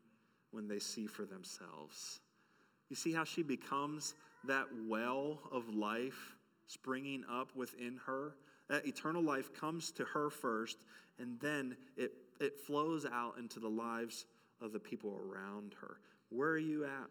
when 0.52 0.68
they 0.68 0.78
see 0.78 1.08
for 1.08 1.26
themselves. 1.26 2.20
You 2.90 2.96
see 2.96 3.12
how 3.12 3.24
she 3.24 3.42
becomes 3.42 4.14
that 4.48 4.68
well 4.88 5.40
of 5.52 5.68
life 5.74 6.36
springing 6.68 7.24
up 7.30 7.56
within 7.56 8.00
her? 8.06 8.36
That 8.70 8.86
eternal 8.86 9.24
life 9.24 9.52
comes 9.54 9.92
to 9.94 10.06
her 10.06 10.30
first, 10.30 10.78
and 11.18 11.40
then 11.40 11.76
it 11.98 12.12
it 12.40 12.60
flows 12.60 13.06
out 13.06 13.38
into 13.38 13.60
the 13.60 13.70
lives 13.70 14.26
of 14.62 14.72
the 14.72 14.80
people 14.80 15.20
around 15.30 15.76
her. 15.82 15.98
Where 16.30 16.50
are 16.50 16.58
you 16.58 16.86
at? 16.86 17.10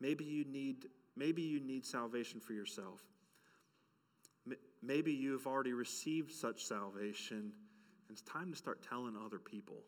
Maybe 0.00 0.24
you 0.24 0.44
need, 0.44 0.86
maybe 1.16 1.42
you 1.42 1.60
need 1.60 1.84
salvation 1.84 2.40
for 2.40 2.52
yourself. 2.52 3.00
Maybe 4.82 5.12
you've 5.12 5.46
already 5.46 5.74
received 5.74 6.32
such 6.32 6.64
salvation, 6.64 7.36
and 7.36 8.10
it's 8.10 8.22
time 8.22 8.50
to 8.50 8.56
start 8.56 8.80
telling 8.88 9.14
other 9.14 9.38
people. 9.38 9.82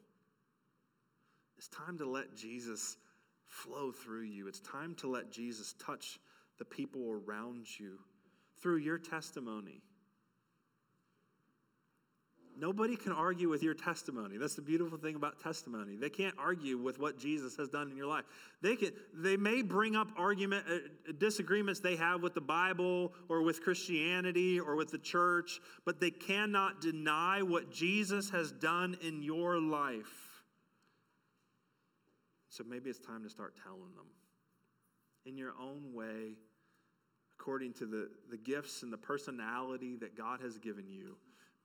It's 1.57 1.68
time 1.68 1.96
to 1.98 2.09
let 2.09 2.37
Jesus 2.37 2.98
flow 3.46 3.92
through 3.92 4.24
you. 4.24 4.48
It's 4.48 4.61
time 4.61 4.94
to 4.96 5.09
let 5.09 5.31
Jesus 5.31 5.74
touch 5.78 6.18
the 6.59 6.64
people 6.64 7.20
around 7.26 7.66
you 7.78 7.98
through 8.61 8.78
your 8.78 8.98
testimony. 8.98 9.81
Nobody 12.58 12.96
can 12.96 13.12
argue 13.12 13.48
with 13.48 13.62
your 13.62 13.74
testimony. 13.74 14.36
That's 14.36 14.54
the 14.54 14.62
beautiful 14.62 14.98
thing 14.98 15.14
about 15.14 15.40
testimony. 15.40 15.96
They 15.96 16.10
can't 16.10 16.34
argue 16.38 16.76
with 16.76 16.98
what 16.98 17.18
Jesus 17.18 17.56
has 17.56 17.68
done 17.68 17.90
in 17.90 17.96
your 17.96 18.06
life. 18.06 18.24
They 18.60 18.76
can 18.76 18.92
they 19.14 19.36
may 19.36 19.62
bring 19.62 19.96
up 19.96 20.08
argument 20.16 20.66
uh, 20.70 21.12
disagreements 21.18 21.80
they 21.80 21.96
have 21.96 22.22
with 22.22 22.34
the 22.34 22.40
Bible 22.40 23.12
or 23.28 23.42
with 23.42 23.62
Christianity 23.62 24.60
or 24.60 24.76
with 24.76 24.90
the 24.90 24.98
church, 24.98 25.60
but 25.84 26.00
they 26.00 26.10
cannot 26.10 26.80
deny 26.80 27.42
what 27.42 27.72
Jesus 27.72 28.30
has 28.30 28.52
done 28.52 28.96
in 29.02 29.22
your 29.22 29.58
life. 29.58 30.44
So 32.48 32.64
maybe 32.68 32.90
it's 32.90 32.98
time 32.98 33.22
to 33.22 33.30
start 33.30 33.55
telling 33.62 33.94
them 33.96 34.07
in 35.24 35.38
your 35.38 35.55
own 35.61 35.94
way 35.94 36.36
according 37.38 37.72
to 37.72 37.86
the, 37.86 38.09
the 38.30 38.36
gifts 38.36 38.82
and 38.82 38.92
the 38.92 38.98
personality 38.98 39.96
that 39.96 40.16
God 40.16 40.40
has 40.40 40.59
given 40.59 40.88
you 40.88 41.16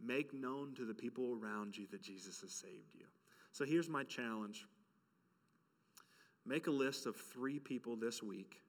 Make 0.03 0.33
known 0.33 0.73
to 0.75 0.85
the 0.85 0.93
people 0.93 1.37
around 1.41 1.77
you 1.77 1.87
that 1.91 2.01
Jesus 2.01 2.41
has 2.41 2.51
saved 2.51 2.93
you. 2.93 3.05
So 3.51 3.65
here's 3.65 3.89
my 3.89 4.03
challenge 4.03 4.65
make 6.45 6.67
a 6.67 6.71
list 6.71 7.05
of 7.05 7.15
three 7.15 7.59
people 7.59 7.95
this 7.97 8.23
week 8.23 8.61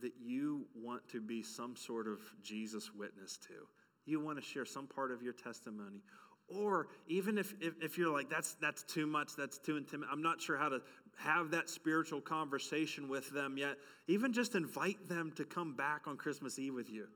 that 0.00 0.12
you 0.18 0.66
want 0.74 1.06
to 1.08 1.20
be 1.20 1.42
some 1.42 1.76
sort 1.76 2.06
of 2.06 2.20
Jesus 2.42 2.94
witness 2.94 3.36
to. 3.38 3.66
You 4.04 4.20
want 4.20 4.38
to 4.38 4.44
share 4.44 4.64
some 4.64 4.86
part 4.86 5.10
of 5.10 5.22
your 5.22 5.32
testimony. 5.32 6.02
Or 6.48 6.88
even 7.08 7.38
if, 7.38 7.54
if, 7.60 7.74
if, 7.82 7.98
you're 7.98 8.12
like, 8.12 8.30
that's, 8.30 8.54
that's 8.60 8.84
too 8.84 9.06
much, 9.06 9.34
that's 9.36 9.58
too 9.58 9.76
intimate, 9.76 10.08
I'm 10.12 10.22
not 10.22 10.40
sure 10.40 10.56
how 10.56 10.68
to 10.68 10.80
have 11.18 11.50
that 11.50 11.68
spiritual 11.68 12.20
conversation 12.20 13.08
with 13.08 13.30
them 13.30 13.56
yet, 13.56 13.76
even 14.06 14.32
just 14.32 14.54
invite 14.54 15.08
them 15.08 15.32
to 15.36 15.44
come 15.44 15.74
back 15.74 16.02
on 16.06 16.16
Christmas 16.16 16.58
Eve 16.58 16.74
with 16.74 16.90
you. 16.90 17.06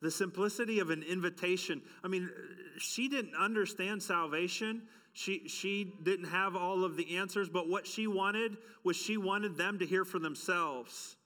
The 0.00 0.10
simplicity 0.10 0.78
of 0.78 0.90
an 0.90 1.02
invitation. 1.02 1.82
I 2.02 2.08
mean, 2.08 2.30
she 2.78 3.08
didn't 3.08 3.34
understand 3.34 4.02
salvation. 4.02 4.82
She, 5.12 5.48
she 5.48 5.92
didn't 6.02 6.28
have 6.28 6.56
all 6.56 6.84
of 6.84 6.96
the 6.96 7.16
answers, 7.16 7.48
but 7.48 7.68
what 7.68 7.86
she 7.86 8.06
wanted 8.06 8.56
was 8.84 8.96
she 8.96 9.16
wanted 9.16 9.56
them 9.56 9.80
to 9.80 9.86
hear 9.86 10.04
for 10.04 10.18
themselves. 10.18 11.16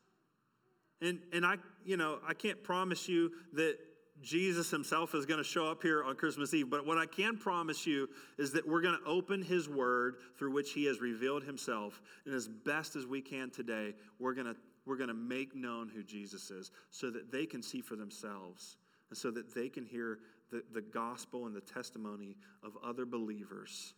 And, 1.02 1.18
and 1.32 1.44
I, 1.44 1.56
you 1.84 1.96
know, 1.96 2.18
I 2.26 2.32
can't 2.32 2.62
promise 2.62 3.08
you 3.08 3.32
that 3.54 3.76
Jesus 4.22 4.70
himself 4.70 5.14
is 5.14 5.26
going 5.26 5.38
to 5.38 5.44
show 5.44 5.70
up 5.70 5.82
here 5.82 6.04
on 6.04 6.14
Christmas 6.16 6.54
Eve, 6.54 6.70
but 6.70 6.86
what 6.86 6.98
I 6.98 7.06
can 7.06 7.36
promise 7.36 7.86
you 7.86 8.08
is 8.38 8.52
that 8.52 8.66
we're 8.66 8.80
going 8.80 8.98
to 8.98 9.04
open 9.04 9.42
his 9.42 9.68
word 9.68 10.16
through 10.38 10.52
which 10.52 10.72
he 10.72 10.84
has 10.86 11.00
revealed 11.00 11.42
himself. 11.42 12.00
And 12.24 12.34
as 12.34 12.48
best 12.48 12.96
as 12.96 13.06
we 13.06 13.20
can 13.20 13.50
today, 13.50 13.94
we're 14.18 14.34
going 14.34 14.46
to 14.46 14.56
we're 14.84 14.96
going 14.96 15.08
to 15.08 15.14
make 15.14 15.54
known 15.54 15.88
who 15.88 16.02
Jesus 16.02 16.50
is 16.50 16.72
so 16.90 17.08
that 17.10 17.30
they 17.30 17.46
can 17.46 17.62
see 17.62 17.80
for 17.80 17.94
themselves 17.94 18.78
and 19.10 19.16
so 19.16 19.30
that 19.30 19.54
they 19.54 19.68
can 19.68 19.84
hear 19.84 20.18
the, 20.50 20.64
the 20.72 20.80
gospel 20.80 21.46
and 21.46 21.54
the 21.54 21.60
testimony 21.60 22.36
of 22.64 22.72
other 22.84 23.06
believers 23.06 23.94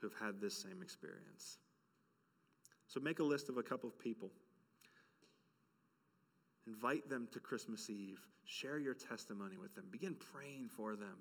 who've 0.00 0.14
had 0.20 0.40
this 0.40 0.54
same 0.54 0.82
experience. 0.82 1.56
So 2.86 3.00
make 3.00 3.18
a 3.18 3.24
list 3.24 3.48
of 3.48 3.56
a 3.56 3.62
couple 3.62 3.88
of 3.88 3.98
people. 3.98 4.30
Invite 6.66 7.08
them 7.08 7.28
to 7.32 7.40
Christmas 7.40 7.90
Eve. 7.90 8.20
Share 8.44 8.78
your 8.78 8.94
testimony 8.94 9.56
with 9.60 9.74
them. 9.74 9.84
Begin 9.90 10.16
praying 10.32 10.68
for 10.68 10.96
them 10.96 11.16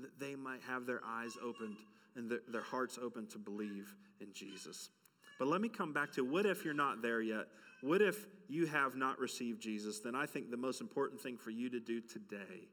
that 0.00 0.18
they 0.18 0.34
might 0.34 0.60
have 0.66 0.86
their 0.86 1.00
eyes 1.06 1.36
opened 1.42 1.76
and 2.16 2.30
their, 2.30 2.40
their 2.48 2.62
hearts 2.62 2.98
open 3.00 3.26
to 3.28 3.38
believe 3.38 3.94
in 4.20 4.32
Jesus. 4.32 4.90
But 5.38 5.48
let 5.48 5.60
me 5.60 5.68
come 5.68 5.92
back 5.92 6.12
to 6.12 6.22
what 6.22 6.46
if 6.46 6.64
you're 6.64 6.74
not 6.74 7.02
there 7.02 7.20
yet? 7.20 7.46
What 7.80 8.02
if 8.02 8.26
you 8.48 8.66
have 8.66 8.96
not 8.96 9.18
received 9.18 9.60
Jesus? 9.60 10.00
Then 10.00 10.14
I 10.14 10.26
think 10.26 10.50
the 10.50 10.56
most 10.56 10.80
important 10.80 11.20
thing 11.20 11.36
for 11.36 11.50
you 11.50 11.68
to 11.70 11.80
do 11.80 12.00
today 12.00 12.68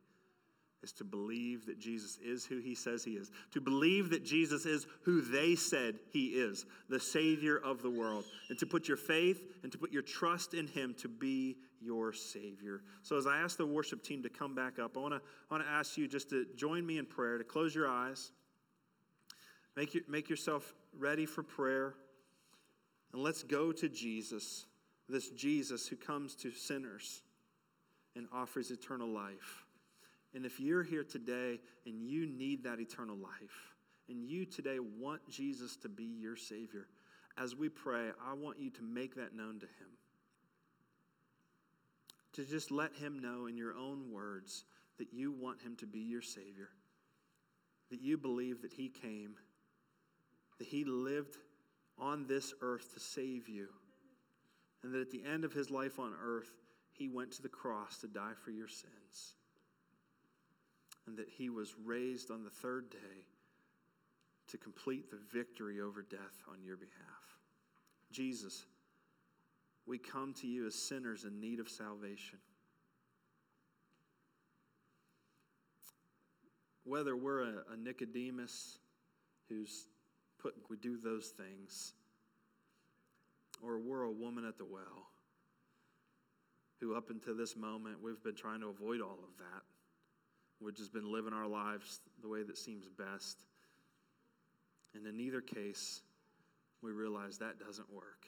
is 0.83 0.91
to 0.93 1.03
believe 1.03 1.65
that 1.67 1.79
Jesus 1.79 2.17
is 2.23 2.43
who 2.43 2.59
he 2.59 2.73
says 2.73 3.03
he 3.03 3.11
is, 3.11 3.31
to 3.51 3.61
believe 3.61 4.09
that 4.09 4.25
Jesus 4.25 4.65
is 4.65 4.87
who 5.03 5.21
they 5.21 5.55
said 5.55 5.99
he 6.11 6.27
is, 6.27 6.65
the 6.89 6.99
Savior 6.99 7.57
of 7.57 7.83
the 7.83 7.89
world, 7.89 8.25
and 8.49 8.57
to 8.57 8.65
put 8.65 8.87
your 8.87 8.97
faith 8.97 9.43
and 9.63 9.71
to 9.71 9.77
put 9.77 9.91
your 9.91 10.01
trust 10.01 10.53
in 10.53 10.65
him 10.65 10.95
to 10.97 11.07
be 11.07 11.57
your 11.79 12.13
Savior. 12.13 12.81
So, 13.03 13.17
as 13.17 13.27
I 13.27 13.37
ask 13.37 13.57
the 13.57 13.65
worship 13.65 14.03
team 14.03 14.23
to 14.23 14.29
come 14.29 14.55
back 14.55 14.79
up, 14.79 14.97
I 14.97 14.99
want 14.99 15.13
to 15.13 15.21
to 15.59 15.69
ask 15.69 15.97
you 15.97 16.07
just 16.07 16.29
to 16.29 16.45
join 16.55 16.85
me 16.85 16.97
in 16.97 17.05
prayer, 17.05 17.37
to 17.37 17.43
close 17.43 17.75
your 17.75 17.87
eyes, 17.87 18.31
make, 19.75 19.93
your, 19.93 20.03
make 20.07 20.29
yourself 20.29 20.73
ready 20.97 21.25
for 21.25 21.43
prayer, 21.43 21.95
and 23.13 23.21
let's 23.21 23.43
go 23.43 23.71
to 23.71 23.89
Jesus, 23.89 24.65
this 25.09 25.29
Jesus 25.29 25.87
who 25.87 25.95
comes 25.95 26.35
to 26.35 26.51
sinners 26.51 27.21
and 28.15 28.27
offers 28.33 28.71
eternal 28.71 29.07
life. 29.07 29.65
And 30.33 30.45
if 30.45 30.59
you're 30.59 30.83
here 30.83 31.03
today 31.03 31.59
and 31.85 32.01
you 32.01 32.25
need 32.25 32.63
that 32.63 32.79
eternal 32.79 33.17
life, 33.17 33.73
and 34.09 34.23
you 34.23 34.45
today 34.45 34.77
want 34.79 35.21
Jesus 35.29 35.75
to 35.77 35.89
be 35.89 36.03
your 36.03 36.35
Savior, 36.35 36.87
as 37.37 37.55
we 37.55 37.69
pray, 37.69 38.09
I 38.25 38.33
want 38.33 38.59
you 38.59 38.69
to 38.71 38.83
make 38.83 39.15
that 39.15 39.35
known 39.35 39.59
to 39.59 39.65
Him. 39.65 39.89
To 42.33 42.45
just 42.45 42.71
let 42.71 42.95
Him 42.95 43.19
know 43.19 43.47
in 43.47 43.57
your 43.57 43.75
own 43.75 44.11
words 44.11 44.63
that 44.97 45.13
you 45.13 45.31
want 45.31 45.61
Him 45.61 45.75
to 45.77 45.85
be 45.85 45.99
your 45.99 46.21
Savior, 46.21 46.69
that 47.89 48.01
you 48.01 48.17
believe 48.17 48.61
that 48.61 48.73
He 48.73 48.89
came, 48.89 49.35
that 50.59 50.67
He 50.67 50.83
lived 50.83 51.37
on 51.97 52.25
this 52.25 52.53
earth 52.61 52.93
to 52.93 52.99
save 52.99 53.49
you, 53.49 53.67
and 54.83 54.93
that 54.93 55.01
at 55.01 55.11
the 55.11 55.23
end 55.25 55.43
of 55.43 55.53
His 55.53 55.69
life 55.69 55.99
on 55.99 56.13
earth, 56.21 56.51
He 56.91 57.09
went 57.09 57.31
to 57.33 57.41
the 57.41 57.49
cross 57.49 57.97
to 57.99 58.07
die 58.07 58.33
for 58.43 58.51
your 58.51 58.67
sins 58.67 59.00
and 61.07 61.17
that 61.17 61.29
he 61.29 61.49
was 61.49 61.73
raised 61.83 62.31
on 62.31 62.43
the 62.43 62.49
third 62.49 62.89
day 62.89 63.25
to 64.47 64.57
complete 64.57 65.09
the 65.09 65.19
victory 65.33 65.79
over 65.79 66.01
death 66.01 66.43
on 66.49 66.63
your 66.63 66.77
behalf. 66.77 67.39
Jesus, 68.11 68.65
we 69.85 69.97
come 69.97 70.33
to 70.35 70.47
you 70.47 70.67
as 70.67 70.75
sinners 70.75 71.23
in 71.23 71.39
need 71.39 71.59
of 71.59 71.69
salvation. 71.69 72.39
Whether 76.83 77.15
we're 77.15 77.41
a, 77.41 77.53
a 77.73 77.77
Nicodemus 77.77 78.79
who's 79.47 79.87
put, 80.39 80.55
we 80.69 80.77
do 80.77 80.97
those 80.97 81.27
things, 81.27 81.93
or 83.63 83.79
we're 83.79 84.03
a 84.03 84.11
woman 84.11 84.45
at 84.45 84.57
the 84.57 84.65
well 84.65 85.07
who, 86.79 86.95
up 86.95 87.11
until 87.11 87.37
this 87.37 87.55
moment, 87.55 87.97
we've 88.01 88.21
been 88.23 88.35
trying 88.35 88.59
to 88.59 88.67
avoid 88.67 89.01
all 89.01 89.19
of 89.23 89.37
that. 89.37 89.61
We've 90.61 90.75
just 90.75 90.93
been 90.93 91.11
living 91.11 91.33
our 91.33 91.47
lives 91.47 92.01
the 92.21 92.29
way 92.29 92.43
that 92.43 92.57
seems 92.57 92.87
best. 92.87 93.43
And 94.93 95.07
in 95.07 95.19
either 95.19 95.41
case, 95.41 96.01
we 96.83 96.91
realize 96.91 97.39
that 97.39 97.59
doesn't 97.59 97.91
work. 97.91 98.27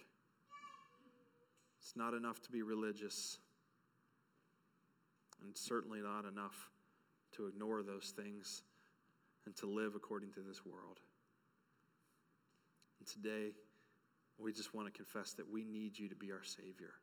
It's 1.80 1.96
not 1.96 2.14
enough 2.14 2.42
to 2.42 2.52
be 2.52 2.64
religious, 2.64 3.38
and 5.44 5.56
certainly 5.56 6.00
not 6.02 6.26
enough 6.26 6.72
to 7.34 7.48
ignore 7.48 7.84
those 7.84 8.14
things 8.16 8.64
and 9.46 9.56
to 9.58 9.68
live 9.68 9.94
according 9.96 10.32
to 10.32 10.40
this 10.40 10.66
world. 10.66 11.00
And 13.00 13.08
today, 13.08 13.52
we 14.40 14.54
just 14.54 14.74
want 14.74 14.88
to 14.88 14.94
confess 14.94 15.34
that 15.34 15.52
we 15.52 15.66
need 15.66 16.00
you 16.00 16.08
to 16.10 16.16
be 16.16 16.32
our 16.32 16.44
Savior. 16.44 16.94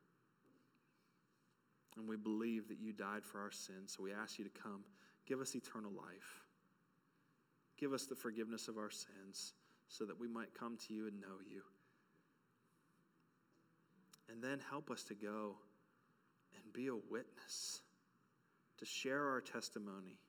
And 1.95 2.07
we 2.07 2.17
believe 2.17 2.67
that 2.69 2.79
you 2.79 2.91
died 2.91 3.23
for 3.23 3.39
our 3.39 3.51
sins, 3.51 3.93
so 3.95 4.03
we 4.03 4.11
ask 4.11 4.39
you 4.39 4.45
to 4.45 4.61
come 4.61 4.83
Give 5.31 5.39
us 5.39 5.55
eternal 5.55 5.91
life. 5.91 6.43
Give 7.79 7.93
us 7.93 8.05
the 8.05 8.17
forgiveness 8.17 8.67
of 8.67 8.75
our 8.75 8.89
sins 8.89 9.53
so 9.87 10.03
that 10.03 10.19
we 10.19 10.27
might 10.27 10.53
come 10.53 10.77
to 10.89 10.93
you 10.93 11.07
and 11.07 11.21
know 11.21 11.39
you. 11.49 11.61
And 14.29 14.43
then 14.43 14.59
help 14.69 14.91
us 14.91 15.03
to 15.03 15.13
go 15.13 15.55
and 16.53 16.73
be 16.73 16.87
a 16.87 16.95
witness, 17.09 17.79
to 18.79 18.85
share 18.85 19.29
our 19.29 19.39
testimony, 19.39 20.19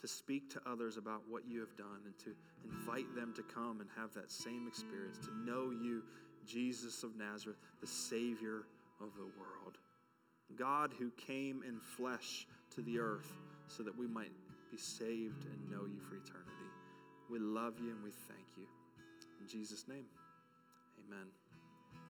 to 0.00 0.08
speak 0.08 0.48
to 0.54 0.62
others 0.64 0.96
about 0.96 1.20
what 1.28 1.46
you 1.46 1.60
have 1.60 1.76
done, 1.76 2.00
and 2.06 2.18
to 2.20 2.30
invite 2.64 3.14
them 3.14 3.34
to 3.36 3.42
come 3.42 3.82
and 3.82 3.90
have 3.98 4.14
that 4.14 4.30
same 4.30 4.66
experience, 4.66 5.18
to 5.18 5.38
know 5.44 5.72
you, 5.72 6.02
Jesus 6.46 7.02
of 7.02 7.18
Nazareth, 7.18 7.58
the 7.82 7.86
Savior 7.86 8.62
of 8.98 9.10
the 9.18 9.28
world. 9.38 9.76
God 10.56 10.90
who 10.98 11.10
came 11.18 11.62
in 11.68 11.78
flesh 11.80 12.46
to 12.74 12.80
the 12.80 12.98
earth 12.98 13.30
so 13.70 13.82
that 13.84 13.96
we 13.96 14.06
might 14.06 14.32
be 14.70 14.76
saved 14.76 15.46
and 15.46 15.70
know 15.70 15.86
you 15.86 16.00
for 16.00 16.16
eternity. 16.16 16.70
We 17.30 17.38
love 17.38 17.74
you 17.78 17.90
and 17.90 18.02
we 18.02 18.10
thank 18.10 18.46
you. 18.56 18.66
In 19.40 19.46
Jesus' 19.46 19.86
name, 19.88 20.06
amen. 21.06 21.26